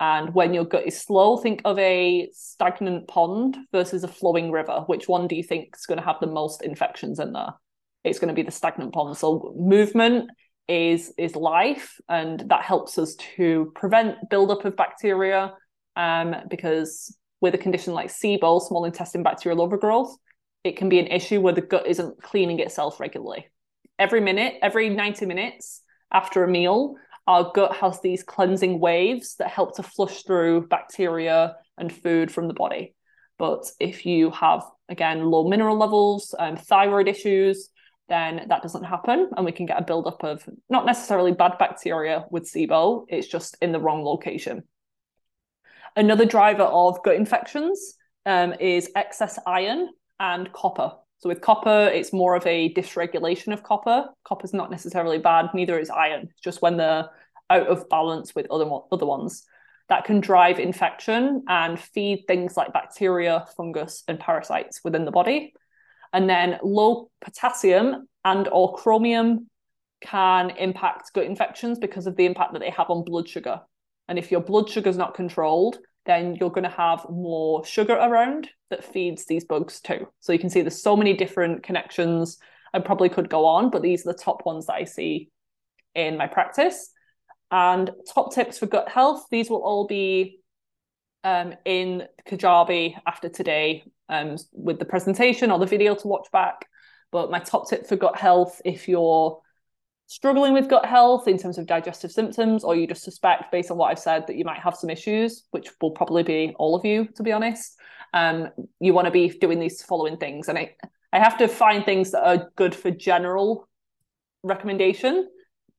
And 0.00 0.32
when 0.32 0.54
your 0.54 0.64
gut 0.64 0.86
is 0.86 1.00
slow, 1.00 1.38
think 1.38 1.62
of 1.64 1.78
a 1.78 2.28
stagnant 2.32 3.08
pond 3.08 3.56
versus 3.72 4.04
a 4.04 4.08
flowing 4.08 4.50
river. 4.52 4.84
Which 4.86 5.08
one 5.08 5.26
do 5.26 5.34
you 5.34 5.42
think 5.42 5.74
is 5.76 5.86
going 5.86 5.98
to 5.98 6.04
have 6.04 6.20
the 6.20 6.28
most 6.28 6.62
infections 6.62 7.18
in 7.18 7.32
there? 7.32 7.54
It's 8.04 8.18
going 8.18 8.28
to 8.28 8.34
be 8.34 8.44
the 8.44 8.52
stagnant 8.52 8.92
pond. 8.92 9.16
So 9.16 9.54
movement 9.58 10.30
is 10.68 11.12
is 11.18 11.34
life, 11.34 11.96
and 12.08 12.44
that 12.48 12.62
helps 12.62 12.98
us 12.98 13.16
to 13.36 13.72
prevent 13.74 14.16
buildup 14.30 14.64
of 14.64 14.76
bacteria. 14.76 15.54
Um, 15.98 16.34
because 16.48 17.14
with 17.40 17.54
a 17.54 17.58
condition 17.58 17.92
like 17.92 18.08
SIBO, 18.08 18.62
small 18.62 18.84
intestine 18.84 19.22
bacterial 19.22 19.60
overgrowth, 19.60 20.16
it 20.64 20.76
can 20.76 20.88
be 20.88 21.00
an 21.00 21.08
issue 21.08 21.40
where 21.40 21.52
the 21.52 21.60
gut 21.60 21.86
isn't 21.86 22.22
cleaning 22.22 22.60
itself 22.60 23.00
regularly. 23.00 23.48
Every 23.98 24.20
minute, 24.20 24.54
every 24.62 24.88
90 24.88 25.26
minutes 25.26 25.82
after 26.12 26.44
a 26.44 26.48
meal, 26.48 26.94
our 27.26 27.52
gut 27.52 27.76
has 27.76 28.00
these 28.00 28.22
cleansing 28.22 28.80
waves 28.80 29.34
that 29.36 29.48
help 29.48 29.76
to 29.76 29.82
flush 29.82 30.22
through 30.22 30.68
bacteria 30.68 31.56
and 31.76 31.92
food 31.92 32.30
from 32.30 32.48
the 32.48 32.54
body. 32.54 32.94
But 33.38 33.70
if 33.78 34.06
you 34.06 34.30
have, 34.30 34.62
again, 34.88 35.24
low 35.24 35.48
mineral 35.48 35.76
levels, 35.76 36.34
um, 36.38 36.56
thyroid 36.56 37.08
issues, 37.08 37.70
then 38.08 38.46
that 38.48 38.62
doesn't 38.62 38.84
happen. 38.84 39.30
And 39.36 39.44
we 39.44 39.52
can 39.52 39.66
get 39.66 39.80
a 39.80 39.84
buildup 39.84 40.24
of 40.24 40.48
not 40.70 40.86
necessarily 40.86 41.32
bad 41.32 41.58
bacteria 41.58 42.24
with 42.30 42.50
SIBO, 42.50 43.04
it's 43.08 43.28
just 43.28 43.56
in 43.60 43.72
the 43.72 43.80
wrong 43.80 44.04
location. 44.04 44.62
Another 45.98 46.24
driver 46.24 46.62
of 46.62 47.02
gut 47.02 47.16
infections 47.16 47.96
um, 48.24 48.52
is 48.60 48.88
excess 48.94 49.36
iron 49.48 49.88
and 50.20 50.52
copper. 50.52 50.92
So 51.18 51.28
with 51.28 51.40
copper, 51.40 51.90
it's 51.92 52.12
more 52.12 52.36
of 52.36 52.46
a 52.46 52.72
dysregulation 52.72 53.52
of 53.52 53.64
copper. 53.64 54.06
Copper's 54.22 54.54
not 54.54 54.70
necessarily 54.70 55.18
bad, 55.18 55.46
neither 55.54 55.76
is 55.76 55.90
iron. 55.90 56.28
Just 56.40 56.62
when 56.62 56.76
they're 56.76 57.10
out 57.50 57.66
of 57.66 57.88
balance 57.88 58.32
with 58.32 58.48
other 58.48 58.70
other 58.92 59.06
ones 59.06 59.44
that 59.88 60.04
can 60.04 60.20
drive 60.20 60.60
infection 60.60 61.42
and 61.48 61.80
feed 61.80 62.26
things 62.28 62.56
like 62.56 62.72
bacteria, 62.72 63.46
fungus, 63.56 64.04
and 64.06 64.20
parasites 64.20 64.82
within 64.84 65.04
the 65.04 65.10
body. 65.10 65.52
And 66.12 66.30
then 66.30 66.60
low 66.62 67.10
potassium 67.20 68.06
and 68.24 68.46
or 68.52 68.76
chromium 68.76 69.48
can 70.00 70.50
impact 70.50 71.12
gut 71.12 71.24
infections 71.24 71.80
because 71.80 72.06
of 72.06 72.14
the 72.14 72.24
impact 72.24 72.52
that 72.52 72.60
they 72.60 72.70
have 72.70 72.88
on 72.88 73.02
blood 73.02 73.28
sugar. 73.28 73.62
And 74.06 74.16
if 74.16 74.30
your 74.30 74.40
blood 74.40 74.70
sugar 74.70 74.88
is 74.88 74.96
not 74.96 75.14
controlled, 75.14 75.80
then 76.08 76.34
you're 76.34 76.50
going 76.50 76.64
to 76.64 76.70
have 76.70 77.04
more 77.10 77.62
sugar 77.66 77.92
around 77.92 78.48
that 78.70 78.82
feeds 78.82 79.26
these 79.26 79.44
bugs 79.44 79.78
too. 79.80 80.08
So 80.20 80.32
you 80.32 80.38
can 80.38 80.48
see 80.48 80.62
there's 80.62 80.82
so 80.82 80.96
many 80.96 81.12
different 81.12 81.62
connections. 81.62 82.38
I 82.72 82.78
probably 82.78 83.10
could 83.10 83.28
go 83.28 83.44
on, 83.44 83.68
but 83.68 83.82
these 83.82 84.06
are 84.06 84.12
the 84.12 84.18
top 84.18 84.46
ones 84.46 84.66
that 84.66 84.74
I 84.74 84.84
see 84.84 85.28
in 85.94 86.16
my 86.16 86.26
practice. 86.26 86.90
And 87.50 87.90
top 88.12 88.34
tips 88.34 88.58
for 88.58 88.66
gut 88.66 88.88
health, 88.88 89.26
these 89.30 89.50
will 89.50 89.62
all 89.62 89.86
be 89.86 90.40
um, 91.24 91.52
in 91.66 92.04
Kajabi 92.26 92.94
after 93.06 93.28
today 93.28 93.84
um, 94.08 94.36
with 94.52 94.78
the 94.78 94.86
presentation 94.86 95.50
or 95.50 95.58
the 95.58 95.66
video 95.66 95.94
to 95.94 96.08
watch 96.08 96.28
back. 96.32 96.66
But 97.12 97.30
my 97.30 97.38
top 97.38 97.68
tip 97.68 97.86
for 97.86 97.96
gut 97.96 98.16
health, 98.16 98.62
if 98.64 98.88
you're 98.88 99.40
struggling 100.08 100.52
with 100.52 100.68
gut 100.68 100.84
health 100.84 101.28
in 101.28 101.38
terms 101.38 101.56
of 101.56 101.66
digestive 101.66 102.10
symptoms, 102.10 102.64
or 102.64 102.74
you 102.74 102.88
just 102.88 103.04
suspect 103.04 103.52
based 103.52 103.70
on 103.70 103.76
what 103.76 103.90
I've 103.92 103.98
said 104.00 104.26
that 104.26 104.36
you 104.36 104.44
might 104.44 104.58
have 104.58 104.74
some 104.74 104.90
issues, 104.90 105.44
which 105.52 105.68
will 105.80 105.92
probably 105.92 106.24
be 106.24 106.54
all 106.58 106.74
of 106.74 106.84
you, 106.84 107.06
to 107.14 107.22
be 107.22 107.30
honest, 107.30 107.78
um, 108.12 108.48
you 108.80 108.92
want 108.92 109.04
to 109.04 109.12
be 109.12 109.28
doing 109.28 109.60
these 109.60 109.82
following 109.82 110.16
things. 110.16 110.48
And 110.48 110.58
I, 110.58 110.74
I 111.12 111.20
have 111.20 111.38
to 111.38 111.46
find 111.46 111.84
things 111.84 112.10
that 112.10 112.26
are 112.26 112.50
good 112.56 112.74
for 112.74 112.90
general 112.90 113.68
recommendation 114.42 115.28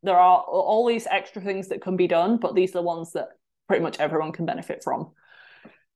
there 0.03 0.17
are 0.17 0.39
all 0.41 0.87
these 0.87 1.07
extra 1.07 1.41
things 1.41 1.67
that 1.69 1.81
can 1.81 1.97
be 1.97 2.07
done, 2.07 2.37
but 2.37 2.55
these 2.55 2.71
are 2.71 2.79
the 2.79 2.83
ones 2.83 3.11
that 3.13 3.29
pretty 3.67 3.83
much 3.83 3.99
everyone 3.99 4.31
can 4.31 4.45
benefit 4.45 4.83
from. 4.83 5.11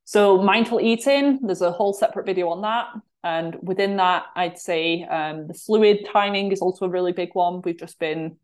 So, 0.06 0.42
mindful 0.42 0.82
eating, 0.82 1.40
there's 1.42 1.62
a 1.62 1.72
whole 1.72 1.94
separate 1.94 2.26
video 2.26 2.50
on 2.50 2.62
that. 2.64 2.88
And 3.24 3.58
within 3.62 3.98
that, 3.98 4.26
I'd 4.36 4.58
say 4.60 5.04
um, 5.04 5.48
the 5.48 5.54
fluid 5.54 6.08
timing 6.12 6.52
is 6.52 6.62
also 6.62 6.86
a 6.86 6.90
really 6.90 7.14
big 7.14 7.30
one. 7.34 7.62
We've 7.62 7.80
just 7.80 7.98
been 7.98 8.38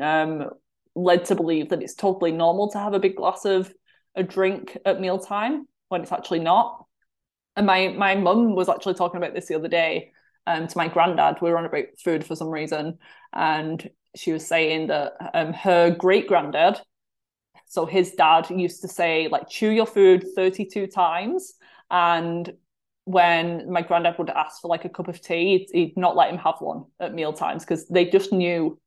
um, 0.00 0.50
led 0.94 1.24
to 1.26 1.34
believe 1.34 1.70
that 1.70 1.82
it's 1.82 1.94
totally 1.94 2.32
normal 2.32 2.70
to 2.70 2.78
have 2.78 2.94
a 2.94 3.00
big 3.00 3.16
glass 3.16 3.44
of 3.44 3.72
a 4.14 4.22
drink 4.22 4.76
at 4.84 5.00
mealtime 5.00 5.66
when 5.88 6.02
it's 6.02 6.12
actually 6.12 6.40
not. 6.40 6.84
And 7.56 7.66
my 7.66 7.88
my 7.88 8.14
mum 8.16 8.54
was 8.54 8.68
actually 8.68 8.94
talking 8.94 9.16
about 9.16 9.34
this 9.34 9.46
the 9.46 9.54
other 9.54 9.68
day 9.68 10.12
um, 10.46 10.66
to 10.66 10.78
my 10.78 10.88
granddad. 10.88 11.38
We 11.40 11.50
were 11.50 11.58
on 11.58 11.64
about 11.64 11.86
food 12.02 12.24
for 12.24 12.36
some 12.36 12.50
reason, 12.50 12.98
and 13.32 13.88
she 14.14 14.32
was 14.32 14.46
saying 14.46 14.88
that 14.88 15.12
um, 15.32 15.52
her 15.54 15.90
great 15.90 16.28
granddad, 16.28 16.80
so 17.66 17.86
his 17.86 18.12
dad 18.12 18.50
used 18.50 18.82
to 18.82 18.88
say 18.88 19.28
like 19.28 19.48
chew 19.48 19.70
your 19.70 19.86
food 19.86 20.24
32 20.34 20.86
times 20.86 21.54
and 21.90 22.52
when 23.06 23.70
my 23.70 23.82
granddad 23.82 24.18
would 24.18 24.30
ask 24.30 24.60
for 24.60 24.68
like 24.68 24.84
a 24.84 24.88
cup 24.88 25.06
of 25.06 25.20
tea, 25.20 25.58
he'd, 25.58 25.68
he'd 25.72 25.96
not 25.96 26.16
let 26.16 26.28
him 26.28 26.38
have 26.38 26.56
one 26.58 26.84
at 26.98 27.14
meal 27.14 27.32
times 27.32 27.64
because 27.64 27.86
they 27.86 28.04
just 28.04 28.32
knew 28.32 28.78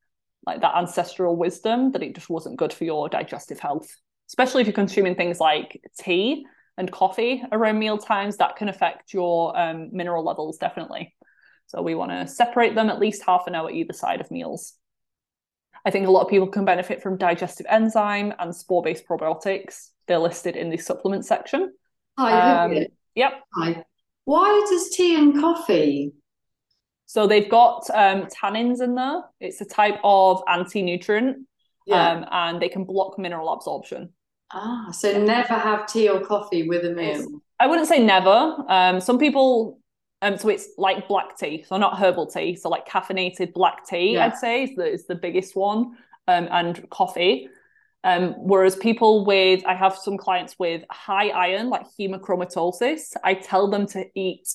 like 0.45 0.59
that 0.59 0.75
ancestral 0.75 1.37
wisdom 1.37 1.93
that 1.93 2.03
it 2.03 2.15
just 2.15 2.29
wasn't 2.29 2.57
good 2.57 2.73
for 2.73 2.83
your 2.83 3.07
digestive 3.07 3.61
health, 3.61 3.89
especially 4.27 4.59
if 4.59 4.67
you're 4.67 4.73
consuming 4.73 5.15
things 5.15 5.39
like 5.39 5.81
tea 5.97 6.45
and 6.77 6.91
coffee 6.91 7.41
around 7.53 7.79
meal 7.79 7.97
times. 7.97 8.35
That 8.37 8.57
can 8.57 8.67
affect 8.67 9.13
your 9.13 9.57
um, 9.57 9.89
mineral 9.93 10.25
levels 10.25 10.57
definitely. 10.57 11.15
So 11.67 11.81
we 11.81 11.95
want 11.95 12.11
to 12.11 12.27
separate 12.27 12.75
them 12.75 12.89
at 12.89 12.99
least 12.99 13.23
half 13.25 13.47
an 13.47 13.55
hour 13.55 13.71
either 13.71 13.93
side 13.93 14.19
of 14.19 14.29
meals. 14.31 14.73
I 15.85 15.91
think 15.91 16.07
a 16.07 16.11
lot 16.11 16.23
of 16.23 16.29
people 16.29 16.47
can 16.47 16.65
benefit 16.65 17.01
from 17.01 17.17
digestive 17.17 17.67
enzyme 17.69 18.33
and 18.37 18.53
spore 18.53 18.83
based 18.83 19.07
probiotics. 19.07 19.91
They're 20.07 20.19
listed 20.19 20.57
in 20.57 20.69
the 20.69 20.77
supplement 20.77 21.25
section. 21.25 21.71
Hi, 22.17 22.65
um, 22.65 22.85
yep. 23.15 23.43
Hi. 23.55 23.85
Why 24.29 24.63
does 24.69 24.89
tea 24.89 25.15
and 25.15 25.39
coffee? 25.39 26.13
So 27.07 27.25
they've 27.25 27.49
got 27.49 27.89
um, 27.91 28.27
tannins 28.27 28.79
in 28.79 28.93
there. 28.93 29.23
It's 29.39 29.59
a 29.59 29.65
type 29.65 29.99
of 30.03 30.43
anti 30.47 30.83
nutrient 30.83 31.47
yeah. 31.87 32.11
um, 32.11 32.25
and 32.31 32.61
they 32.61 32.69
can 32.69 32.83
block 32.83 33.17
mineral 33.17 33.51
absorption. 33.51 34.09
Ah, 34.51 34.91
so 34.91 35.19
never 35.19 35.55
have 35.55 35.87
tea 35.87 36.09
or 36.09 36.21
coffee 36.21 36.67
with 36.67 36.85
a 36.85 36.91
meal. 36.91 37.41
I 37.59 37.65
wouldn't 37.65 37.87
say 37.87 38.03
never. 38.03 38.55
Um, 38.67 39.01
some 39.01 39.17
people 39.17 39.79
um, 40.21 40.37
so 40.37 40.49
it's 40.49 40.67
like 40.77 41.07
black 41.07 41.35
tea, 41.35 41.65
so 41.67 41.77
not 41.77 41.97
herbal 41.97 42.27
tea, 42.27 42.55
so 42.55 42.69
like 42.69 42.87
caffeinated 42.87 43.53
black 43.53 43.87
tea, 43.87 44.13
yeah. 44.13 44.25
I'd 44.25 44.37
say 44.37 44.65
is 44.65 44.75
the, 44.75 44.85
is 44.85 45.07
the 45.07 45.15
biggest 45.15 45.55
one, 45.55 45.97
um, 46.27 46.47
and 46.51 46.87
coffee. 46.91 47.49
Um, 48.03 48.33
whereas 48.37 48.75
people 48.75 49.25
with, 49.25 49.65
I 49.65 49.75
have 49.75 49.95
some 49.95 50.17
clients 50.17 50.55
with 50.57 50.83
high 50.89 51.29
iron, 51.29 51.69
like 51.69 51.85
hemochromatosis, 51.99 53.13
I 53.23 53.33
tell 53.33 53.69
them 53.69 53.87
to 53.87 54.05
eat, 54.15 54.47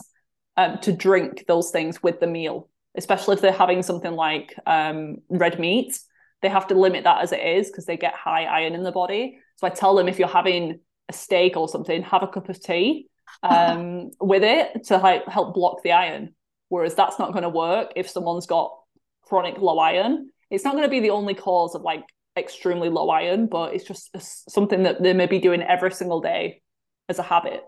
um, 0.56 0.78
to 0.78 0.92
drink 0.92 1.44
those 1.46 1.70
things 1.70 2.02
with 2.02 2.20
the 2.20 2.26
meal, 2.26 2.70
especially 2.94 3.34
if 3.34 3.42
they're 3.42 3.52
having 3.52 3.82
something 3.82 4.12
like 4.12 4.54
um, 4.66 5.16
red 5.28 5.58
meat. 5.58 5.98
They 6.40 6.48
have 6.48 6.66
to 6.68 6.74
limit 6.74 7.04
that 7.04 7.22
as 7.22 7.32
it 7.32 7.40
is 7.40 7.70
because 7.70 7.86
they 7.86 7.96
get 7.96 8.14
high 8.14 8.44
iron 8.44 8.74
in 8.74 8.82
the 8.82 8.92
body. 8.92 9.38
So 9.56 9.66
I 9.66 9.70
tell 9.70 9.94
them 9.94 10.08
if 10.08 10.18
you're 10.18 10.28
having 10.28 10.80
a 11.08 11.12
steak 11.12 11.56
or 11.56 11.68
something, 11.68 12.02
have 12.02 12.22
a 12.22 12.28
cup 12.28 12.48
of 12.48 12.62
tea 12.62 13.08
um, 13.42 14.10
with 14.20 14.42
it 14.42 14.84
to 14.84 14.98
like 14.98 15.26
help 15.26 15.54
block 15.54 15.82
the 15.82 15.92
iron. 15.92 16.34
Whereas 16.68 16.94
that's 16.94 17.18
not 17.18 17.32
going 17.32 17.42
to 17.42 17.50
work 17.50 17.92
if 17.94 18.08
someone's 18.08 18.46
got 18.46 18.74
chronic 19.22 19.58
low 19.58 19.78
iron. 19.78 20.30
It's 20.50 20.64
not 20.64 20.72
going 20.72 20.84
to 20.84 20.90
be 20.90 21.00
the 21.00 21.10
only 21.10 21.34
cause 21.34 21.74
of 21.74 21.82
like 21.82 22.04
extremely 22.36 22.88
low 22.88 23.10
iron, 23.10 23.46
but 23.46 23.74
it's 23.74 23.84
just 23.84 24.50
something 24.50 24.84
that 24.84 25.02
they 25.02 25.12
may 25.12 25.26
be 25.26 25.38
doing 25.38 25.62
every 25.62 25.92
single 25.92 26.20
day 26.20 26.62
as 27.08 27.18
a 27.18 27.22
habit. 27.22 27.62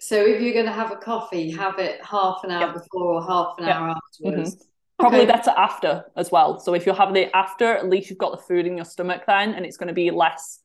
So 0.00 0.16
if 0.16 0.40
you're 0.40 0.52
going 0.52 0.66
to 0.66 0.72
have 0.72 0.92
a 0.92 0.96
coffee, 0.96 1.50
have 1.52 1.78
it 1.78 2.04
half 2.04 2.44
an 2.44 2.50
hour 2.50 2.66
yep. 2.66 2.74
before 2.74 3.14
or 3.14 3.22
half 3.22 3.54
an 3.58 3.66
yep. 3.66 3.76
hour 3.76 3.88
afterwards. 3.96 4.54
Mm-hmm. 4.54 4.64
Probably 5.00 5.20
okay. 5.20 5.32
better 5.32 5.50
after 5.50 6.04
as 6.16 6.30
well. 6.32 6.58
So 6.58 6.74
if 6.74 6.84
you're 6.84 6.94
having 6.94 7.16
it 7.16 7.30
after, 7.32 7.66
at 7.66 7.88
least 7.88 8.10
you've 8.10 8.18
got 8.18 8.32
the 8.32 8.42
food 8.42 8.66
in 8.66 8.76
your 8.76 8.84
stomach 8.84 9.22
then, 9.26 9.54
and 9.54 9.64
it's 9.64 9.76
going 9.76 9.88
to 9.88 9.94
be 9.94 10.10
less 10.10 10.60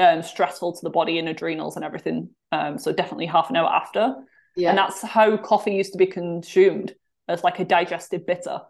um, 0.00 0.22
stressful 0.22 0.74
to 0.74 0.80
the 0.82 0.90
body 0.90 1.18
and 1.18 1.28
adrenals 1.28 1.76
and 1.76 1.84
everything. 1.84 2.30
Um, 2.50 2.78
so 2.78 2.92
definitely 2.92 3.26
half 3.26 3.50
an 3.50 3.56
hour 3.56 3.68
after. 3.68 4.14
Yeah. 4.56 4.70
And 4.70 4.78
that's 4.78 5.02
how 5.02 5.36
coffee 5.36 5.74
used 5.74 5.92
to 5.92 5.98
be 5.98 6.06
consumed 6.06 6.94
as 7.28 7.44
like 7.44 7.60
a 7.60 7.64
digestive 7.64 8.26
bitter. 8.26 8.62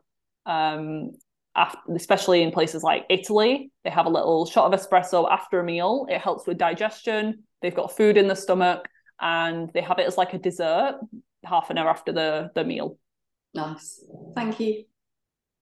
Um, 0.44 1.12
after, 1.58 1.92
especially 1.94 2.42
in 2.42 2.52
places 2.52 2.82
like 2.82 3.04
Italy, 3.10 3.70
they 3.84 3.90
have 3.90 4.06
a 4.06 4.10
little 4.10 4.46
shot 4.46 4.72
of 4.72 4.80
espresso 4.80 5.30
after 5.30 5.58
a 5.60 5.64
meal. 5.64 6.06
It 6.08 6.20
helps 6.20 6.46
with 6.46 6.56
digestion. 6.56 7.42
They've 7.60 7.74
got 7.74 7.96
food 7.96 8.16
in 8.16 8.28
the 8.28 8.36
stomach 8.36 8.88
and 9.20 9.70
they 9.74 9.80
have 9.80 9.98
it 9.98 10.06
as 10.06 10.16
like 10.16 10.32
a 10.34 10.38
dessert 10.38 11.00
half 11.44 11.70
an 11.70 11.78
hour 11.78 11.90
after 11.90 12.12
the, 12.12 12.50
the 12.54 12.64
meal. 12.64 12.96
Nice. 13.54 14.04
Thank 14.34 14.60
you. 14.60 14.84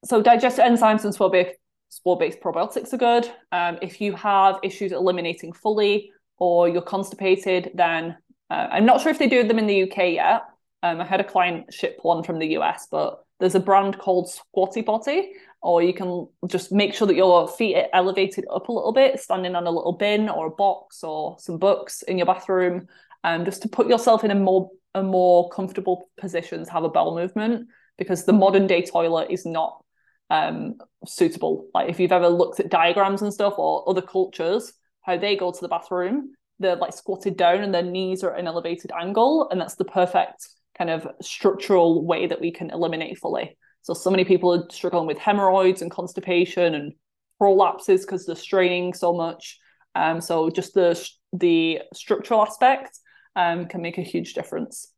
So 0.05 0.23
digestive 0.23 0.65
enzymes 0.65 1.05
and 1.05 1.15
swabbic 1.15 1.53
spore-based 1.89 2.41
probiotics 2.41 2.93
are 2.93 2.99
good. 2.99 3.31
Um, 3.51 3.79
if 3.81 4.01
you 4.01 4.15
have 4.17 4.59
issues 4.63 4.93
eliminating 4.93 5.53
fully 5.53 6.11
or 6.39 6.69
you're 6.69 6.83
constipated, 6.83 7.71
then 7.75 8.19
uh, 8.51 8.69
I'm 8.71 8.85
not 8.85 9.01
sure 9.01 9.11
if 9.11 9.19
they 9.19 9.29
do 9.29 9.45
them 9.45 9.59
in 9.59 9.67
the 9.67 9.85
UK 9.85 10.13
yet. 10.13 10.43
Um, 10.83 11.01
I 11.01 11.05
had 11.05 11.21
a 11.21 11.25
client 11.25 11.73
ship 11.73 11.99
one 12.03 12.23
from 12.23 12.39
the 12.39 12.59
US, 12.59 12.87
but 12.91 13.25
there's 13.41 13.55
a 13.55 13.61
brand 13.61 13.99
called 13.99 14.31
Squatty 14.31 14.83
Potty, 14.83 15.33
or 15.67 15.83
you 15.83 15.93
can 15.93 16.29
just 16.47 16.71
make 16.71 16.95
sure 16.95 17.09
that 17.09 17.17
your 17.17 17.49
feet 17.49 17.77
are 17.77 17.89
elevated 17.93 18.45
up 18.55 18.69
a 18.69 18.73
little 18.73 18.93
bit, 18.93 19.19
standing 19.19 19.57
on 19.57 19.67
a 19.67 19.71
little 19.71 19.93
bin 19.93 20.29
or 20.29 20.47
a 20.47 20.51
box 20.51 21.03
or 21.03 21.37
some 21.41 21.59
books 21.59 22.03
in 22.03 22.19
your 22.19 22.27
bathroom, 22.27 22.87
um, 23.25 23.45
just 23.45 23.63
to 23.63 23.69
put 23.69 23.89
yourself 23.89 24.23
in 24.23 24.31
a 24.31 24.35
more 24.35 24.71
a 24.95 25.03
more 25.03 25.51
comfortable 25.51 26.09
position 26.17 26.65
to 26.65 26.73
have 26.73 26.85
a 26.85 26.89
bowel 26.89 27.15
movement 27.15 27.69
because 27.99 28.25
the 28.25 28.33
modern 28.33 28.67
day 28.67 28.81
toilet 28.81 29.31
is 29.31 29.45
not 29.45 29.85
um, 30.31 30.77
suitable. 31.05 31.67
Like 31.75 31.91
if 31.91 32.01
you've 32.01 32.13
ever 32.13 32.29
looked 32.29 32.61
at 32.61 32.71
diagrams 32.71 33.21
and 33.21 33.35
stuff 33.35 33.59
or 33.59 33.87
other 33.89 34.01
cultures, 34.01 34.73
how 35.03 35.19
they 35.19 35.37
go 35.37 35.51
to 35.51 35.61
the 35.61 35.69
bathroom, 35.69 36.33
they're 36.61 36.77
like 36.77 36.95
squatted 36.95 37.37
down 37.37 37.63
and 37.63 37.75
their 37.75 37.83
knees 37.83 38.23
are 38.23 38.33
at 38.33 38.41
an 38.41 38.47
elevated 38.47 38.93
angle, 38.99 39.49
and 39.51 39.61
that's 39.61 39.75
the 39.75 39.85
perfect 39.85 40.49
kind 40.79 40.91
of 40.91 41.07
structural 41.21 42.07
way 42.07 42.27
that 42.27 42.41
we 42.41 42.53
can 42.53 42.71
eliminate 42.71 43.19
fully. 43.19 43.57
So 43.87 43.95
so 43.95 44.11
many 44.11 44.25
people 44.25 44.53
are 44.53 44.69
struggling 44.69 45.07
with 45.07 45.17
hemorrhoids 45.17 45.81
and 45.81 45.93
constipation 45.93 46.75
and 46.75 46.93
prolapses 47.41 48.01
because 48.01 48.27
they're 48.27 48.35
straining 48.35 48.93
so 48.93 49.13
much. 49.13 49.61
Um, 49.95 50.21
so 50.21 50.51
just 50.51 50.75
the 50.75 51.01
the 51.33 51.83
structural 51.95 52.43
aspect 52.43 52.99
um, 53.37 53.67
can 53.67 53.83
make 53.83 53.97
a 53.97 54.03
huge 54.03 54.35
difference. 54.35 54.93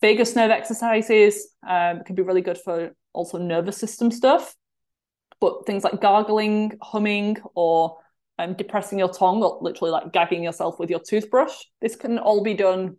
Vagus 0.00 0.34
nerve 0.34 0.50
exercises 0.50 1.46
um, 1.64 2.02
can 2.04 2.16
be 2.16 2.22
really 2.22 2.40
good 2.40 2.58
for 2.58 2.90
also 3.12 3.38
nervous 3.38 3.76
system 3.76 4.10
stuff. 4.10 4.52
But 5.40 5.64
things 5.66 5.84
like 5.84 6.00
gargling, 6.00 6.76
humming, 6.82 7.36
or 7.54 7.98
um, 8.36 8.54
depressing 8.54 8.98
your 8.98 9.12
tongue, 9.12 9.44
or 9.44 9.58
literally 9.60 9.92
like 9.92 10.12
gagging 10.12 10.42
yourself 10.42 10.80
with 10.80 10.90
your 10.90 11.02
toothbrush, 11.08 11.54
this 11.80 11.94
can 11.94 12.18
all 12.18 12.42
be 12.42 12.54
done 12.54 12.96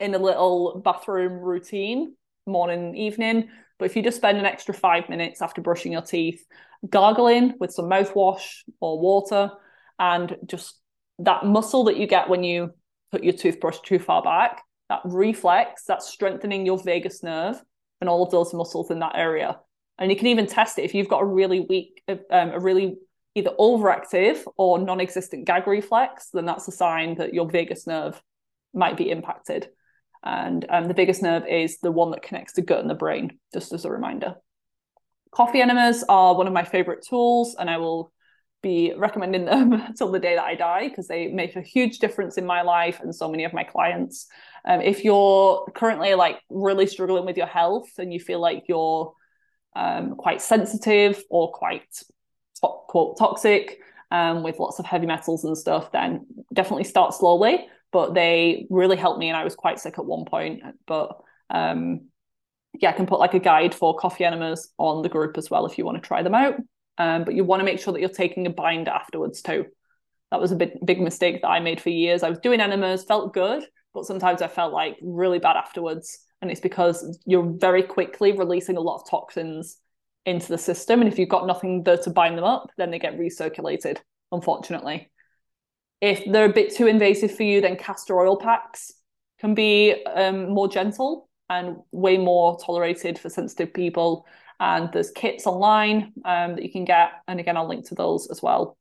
in 0.00 0.14
a 0.14 0.18
little 0.18 0.82
bathroom 0.84 1.32
routine, 1.32 2.14
morning, 2.46 2.94
evening. 2.94 3.48
But 3.84 3.90
if 3.90 3.96
you 3.96 4.02
just 4.02 4.16
spend 4.16 4.38
an 4.38 4.46
extra 4.46 4.72
five 4.72 5.10
minutes 5.10 5.42
after 5.42 5.60
brushing 5.60 5.92
your 5.92 6.00
teeth, 6.00 6.42
gargling 6.88 7.52
with 7.60 7.70
some 7.70 7.84
mouthwash 7.84 8.62
or 8.80 8.98
water, 8.98 9.50
and 9.98 10.38
just 10.46 10.80
that 11.18 11.44
muscle 11.44 11.84
that 11.84 11.98
you 11.98 12.06
get 12.06 12.30
when 12.30 12.42
you 12.42 12.70
put 13.12 13.22
your 13.22 13.34
toothbrush 13.34 13.80
too 13.80 13.98
far 13.98 14.22
back, 14.22 14.62
that 14.88 15.02
reflex, 15.04 15.84
that's 15.86 16.08
strengthening 16.08 16.64
your 16.64 16.82
vagus 16.82 17.22
nerve 17.22 17.62
and 18.00 18.08
all 18.08 18.22
of 18.22 18.30
those 18.30 18.54
muscles 18.54 18.90
in 18.90 19.00
that 19.00 19.16
area. 19.16 19.60
And 19.98 20.10
you 20.10 20.16
can 20.16 20.28
even 20.28 20.46
test 20.46 20.78
it 20.78 20.84
if 20.84 20.94
you've 20.94 21.10
got 21.10 21.20
a 21.20 21.26
really 21.26 21.60
weak, 21.60 22.02
um, 22.08 22.52
a 22.52 22.58
really 22.58 22.96
either 23.34 23.50
overactive 23.60 24.42
or 24.56 24.78
non-existent 24.78 25.44
gag 25.44 25.66
reflex, 25.66 26.30
then 26.32 26.46
that's 26.46 26.68
a 26.68 26.72
sign 26.72 27.16
that 27.16 27.34
your 27.34 27.50
vagus 27.50 27.86
nerve 27.86 28.18
might 28.72 28.96
be 28.96 29.10
impacted. 29.10 29.68
And 30.24 30.64
um, 30.70 30.88
the 30.88 30.94
vagus 30.94 31.20
nerve 31.20 31.46
is 31.46 31.78
the 31.80 31.92
one 31.92 32.10
that 32.12 32.22
connects 32.22 32.54
the 32.54 32.62
gut 32.62 32.80
and 32.80 32.88
the 32.88 32.94
brain, 32.94 33.38
just 33.52 33.72
as 33.72 33.84
a 33.84 33.90
reminder. 33.90 34.36
Coffee 35.30 35.60
enemas 35.60 36.02
are 36.08 36.34
one 36.34 36.46
of 36.46 36.52
my 36.52 36.64
favorite 36.64 37.04
tools, 37.06 37.56
and 37.58 37.68
I 37.68 37.76
will 37.76 38.10
be 38.62 38.94
recommending 38.96 39.44
them 39.44 39.94
till 39.98 40.10
the 40.10 40.18
day 40.18 40.36
that 40.36 40.44
I 40.44 40.54
die 40.54 40.88
because 40.88 41.06
they 41.06 41.28
make 41.28 41.54
a 41.54 41.60
huge 41.60 41.98
difference 41.98 42.38
in 42.38 42.46
my 42.46 42.62
life 42.62 43.00
and 43.00 43.14
so 43.14 43.28
many 43.28 43.44
of 43.44 43.52
my 43.52 43.62
clients. 43.62 44.26
Um, 44.64 44.80
if 44.80 45.04
you're 45.04 45.70
currently 45.74 46.14
like 46.14 46.40
really 46.48 46.86
struggling 46.86 47.26
with 47.26 47.36
your 47.36 47.46
health 47.46 47.90
and 47.98 48.12
you 48.12 48.18
feel 48.18 48.40
like 48.40 48.64
you're 48.66 49.12
um, 49.76 50.14
quite 50.16 50.40
sensitive 50.40 51.22
or 51.28 51.52
quite 51.52 51.84
to- 52.60 52.68
quote 52.88 53.18
toxic 53.18 53.80
um, 54.10 54.42
with 54.42 54.58
lots 54.58 54.78
of 54.78 54.86
heavy 54.86 55.06
metals 55.06 55.44
and 55.44 55.58
stuff, 55.58 55.92
then 55.92 56.24
definitely 56.54 56.84
start 56.84 57.12
slowly 57.12 57.66
but 57.94 58.12
they 58.12 58.66
really 58.70 58.96
helped 58.96 59.20
me 59.20 59.28
and 59.28 59.36
I 59.36 59.44
was 59.44 59.54
quite 59.54 59.78
sick 59.78 60.00
at 60.00 60.04
one 60.04 60.24
point. 60.24 60.62
But 60.84 61.16
um, 61.48 62.08
yeah, 62.72 62.88
I 62.88 62.92
can 62.92 63.06
put 63.06 63.20
like 63.20 63.34
a 63.34 63.38
guide 63.38 63.72
for 63.72 63.96
coffee 63.96 64.24
enemas 64.24 64.68
on 64.78 65.02
the 65.02 65.08
group 65.08 65.38
as 65.38 65.48
well 65.48 65.64
if 65.64 65.78
you 65.78 65.84
want 65.84 66.02
to 66.02 66.06
try 66.06 66.24
them 66.24 66.34
out. 66.34 66.56
Um, 66.98 67.22
but 67.22 67.34
you 67.34 67.44
want 67.44 67.60
to 67.60 67.64
make 67.64 67.78
sure 67.78 67.92
that 67.92 68.00
you're 68.00 68.08
taking 68.08 68.48
a 68.48 68.50
binder 68.50 68.90
afterwards 68.90 69.42
too. 69.42 69.66
That 70.32 70.40
was 70.40 70.50
a 70.50 70.56
big 70.56 70.72
big 70.84 71.00
mistake 71.00 71.42
that 71.42 71.48
I 71.48 71.60
made 71.60 71.80
for 71.80 71.90
years. 71.90 72.24
I 72.24 72.30
was 72.30 72.40
doing 72.40 72.60
enemas, 72.60 73.04
felt 73.04 73.32
good, 73.32 73.64
but 73.94 74.06
sometimes 74.06 74.42
I 74.42 74.48
felt 74.48 74.72
like 74.72 74.96
really 75.00 75.38
bad 75.38 75.56
afterwards. 75.56 76.18
And 76.42 76.50
it's 76.50 76.60
because 76.60 77.16
you're 77.26 77.54
very 77.58 77.84
quickly 77.84 78.32
releasing 78.32 78.76
a 78.76 78.80
lot 78.80 78.96
of 78.96 79.08
toxins 79.08 79.78
into 80.26 80.48
the 80.48 80.58
system. 80.58 81.00
And 81.00 81.12
if 81.12 81.16
you've 81.16 81.28
got 81.28 81.46
nothing 81.46 81.84
there 81.84 81.98
to 81.98 82.10
bind 82.10 82.36
them 82.36 82.44
up, 82.44 82.70
then 82.76 82.90
they 82.90 82.98
get 82.98 83.20
recirculated, 83.20 83.98
unfortunately. 84.32 85.12
If 86.04 86.30
they're 86.30 86.44
a 86.44 86.52
bit 86.52 86.76
too 86.76 86.86
invasive 86.86 87.34
for 87.34 87.44
you, 87.44 87.62
then 87.62 87.78
castor 87.78 88.20
oil 88.20 88.36
packs 88.36 88.92
can 89.40 89.54
be 89.54 90.04
um, 90.04 90.50
more 90.50 90.68
gentle 90.68 91.30
and 91.48 91.78
way 91.92 92.18
more 92.18 92.58
tolerated 92.58 93.18
for 93.18 93.30
sensitive 93.30 93.72
people. 93.72 94.26
And 94.60 94.92
there's 94.92 95.10
kits 95.10 95.46
online 95.46 96.12
um, 96.26 96.56
that 96.56 96.62
you 96.62 96.70
can 96.70 96.84
get. 96.84 97.12
And 97.26 97.40
again, 97.40 97.56
I'll 97.56 97.66
link 97.66 97.86
to 97.86 97.94
those 97.94 98.30
as 98.30 98.42
well 98.42 98.76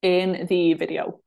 in 0.00 0.46
the 0.48 0.74
video. 0.74 1.18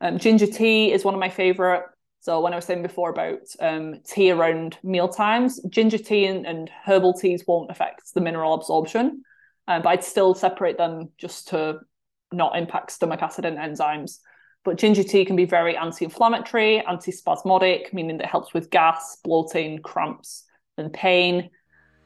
Um, 0.00 0.18
ginger 0.18 0.46
tea 0.46 0.92
is 0.92 1.04
one 1.04 1.14
of 1.14 1.20
my 1.20 1.30
favorite. 1.30 1.82
So 2.20 2.40
when 2.40 2.52
I 2.52 2.56
was 2.56 2.64
saying 2.64 2.82
before 2.82 3.10
about 3.10 3.40
um, 3.58 3.96
tea 4.06 4.30
around 4.30 4.78
meal 4.84 5.08
times, 5.08 5.60
ginger 5.68 5.98
tea 5.98 6.26
and, 6.26 6.46
and, 6.46 6.70
herbal 6.84 7.14
teas 7.14 7.42
won't 7.44 7.72
affect 7.72 8.14
the 8.14 8.20
mineral 8.20 8.54
absorption, 8.54 9.24
um, 9.66 9.82
but 9.82 9.88
I'd 9.88 10.04
still 10.04 10.32
separate 10.32 10.78
them 10.78 11.08
just 11.18 11.48
to 11.48 11.80
not 12.32 12.56
impact 12.56 12.92
stomach 12.92 13.20
acid 13.20 13.46
and 13.46 13.58
enzymes. 13.58 14.20
But 14.64 14.76
ginger 14.76 15.02
tea 15.02 15.24
can 15.24 15.36
be 15.36 15.46
very 15.46 15.76
anti 15.76 16.04
inflammatory, 16.04 16.84
anti-spasmodic, 16.86 17.92
meaning 17.92 18.18
that 18.18 18.24
it 18.24 18.30
helps 18.30 18.52
with 18.52 18.70
gas, 18.70 19.16
bloating, 19.24 19.80
cramps, 19.80 20.44
and 20.76 20.92
pain. 20.92 21.50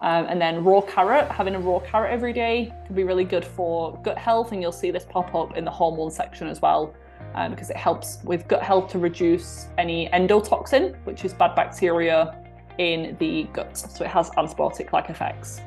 Um, 0.01 0.27
and 0.27 0.41
then 0.41 0.63
raw 0.63 0.81
carrot, 0.81 1.31
having 1.31 1.55
a 1.55 1.59
raw 1.59 1.79
carrot 1.81 2.13
every 2.13 2.33
day 2.33 2.73
can 2.87 2.95
be 2.95 3.05
really 3.05 3.25
good 3.25 3.45
for 3.45 3.99
gut 4.03 4.19
health. 4.19 4.53
And 4.53 4.63
you'll 4.63 4.73
see 4.73 4.91
this 4.91 5.05
pop 5.09 5.35
up 5.35 5.57
in 5.57 5.65
the 5.65 5.71
hormone 5.71 6.11
section 6.11 6.47
as 6.47 6.61
well, 6.61 6.95
um, 7.35 7.51
because 7.51 7.71
it 7.71 7.77
helps 7.77 8.19
with 8.23 8.47
gut 8.47 8.63
health 8.63 8.91
to 8.93 8.99
reduce 8.99 9.67
any 9.79 10.09
endotoxin, 10.11 10.97
which 11.05 11.25
is 11.25 11.33
bad 11.33 11.57
bacteria 11.57 12.41
in 12.79 13.17
the 13.19 13.45
gut. 13.53 13.77
So 13.77 14.05
it 14.05 14.11
has 14.11 14.31
antibiotic 14.31 14.93
like 14.93 15.11
effects. 15.11 15.61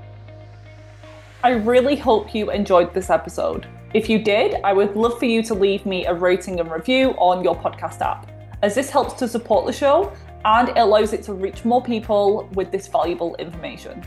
I 1.48 1.52
really 1.52 1.96
hope 1.96 2.36
you 2.36 2.52
enjoyed 2.52 2.94
this 2.94 3.10
episode. 3.10 3.68
If 3.94 4.10
you 4.10 4.20
did, 4.20 4.56
I 4.66 4.74
would 4.74 4.98
love 4.98 5.18
for 5.18 5.24
you 5.24 5.42
to 5.44 5.54
leave 5.54 5.86
me 5.86 6.06
a 6.06 6.14
rating 6.14 6.60
and 6.60 6.70
review 6.70 7.12
on 7.12 7.42
your 7.42 7.56
podcast 7.56 8.02
app, 8.02 8.30
as 8.64 8.76
this 8.76 8.90
helps 8.90 9.14
to 9.14 9.30
support 9.30 9.66
the 9.66 9.72
show 9.72 10.12
and 10.44 10.68
it 10.68 10.76
allows 10.76 11.14
it 11.14 11.24
to 11.24 11.34
reach 11.34 11.64
more 11.64 11.82
people 11.82 12.50
with 12.54 12.70
this 12.70 12.90
valuable 12.90 13.34
information. 13.36 14.04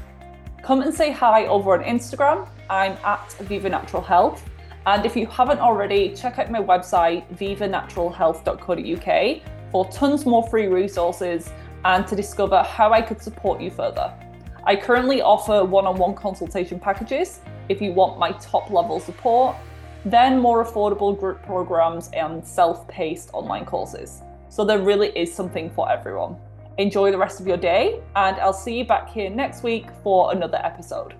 Come 0.62 0.83
and 0.83 0.92
say 0.92 1.12
hi 1.12 1.46
over 1.46 1.72
on 1.72 1.83
Instagram. 1.83 2.46
I'm 2.68 2.98
at 3.05 3.33
Viva 3.48 3.70
Natural 3.70 4.03
Health. 4.03 4.44
And 4.85 5.07
if 5.07 5.16
you 5.16 5.26
haven't 5.26 5.61
already, 5.61 6.14
check 6.14 6.38
out 6.38 6.50
my 6.50 6.61
website, 6.61 7.26
vivanaturalhealth.co.uk, 7.38 9.42
for 9.72 9.90
tons 9.90 10.26
more 10.26 10.46
free 10.48 10.66
resources 10.66 11.50
and 11.87 12.07
to 12.07 12.14
discover 12.14 12.62
how 12.62 12.92
I 12.92 13.00
could 13.00 13.22
support 13.22 13.62
you 13.62 13.70
further. 13.70 14.12
I 14.70 14.76
currently 14.76 15.20
offer 15.20 15.64
one 15.64 15.85
on 15.85 15.98
one 15.98 16.14
consultation 16.14 16.78
packages 16.78 17.40
if 17.68 17.83
you 17.83 17.90
want 17.90 18.20
my 18.20 18.30
top 18.30 18.70
level 18.70 19.00
support 19.00 19.56
then 20.04 20.38
more 20.38 20.64
affordable 20.64 21.18
group 21.18 21.42
programs 21.42 22.09
and 22.12 22.46
self 22.46 22.87
paced 22.87 23.30
online 23.33 23.64
courses. 23.64 24.22
So 24.48 24.64
there 24.64 24.78
really 24.78 25.09
is 25.18 25.35
something 25.35 25.70
for 25.70 25.90
everyone. 25.90 26.37
Enjoy 26.78 27.11
the 27.11 27.18
rest 27.18 27.40
of 27.40 27.48
your 27.48 27.56
day, 27.56 28.00
and 28.14 28.37
I'll 28.37 28.52
see 28.52 28.78
you 28.78 28.85
back 28.85 29.11
here 29.11 29.28
next 29.28 29.64
week 29.64 29.87
for 30.04 30.30
another 30.30 30.61
episode. 30.62 31.14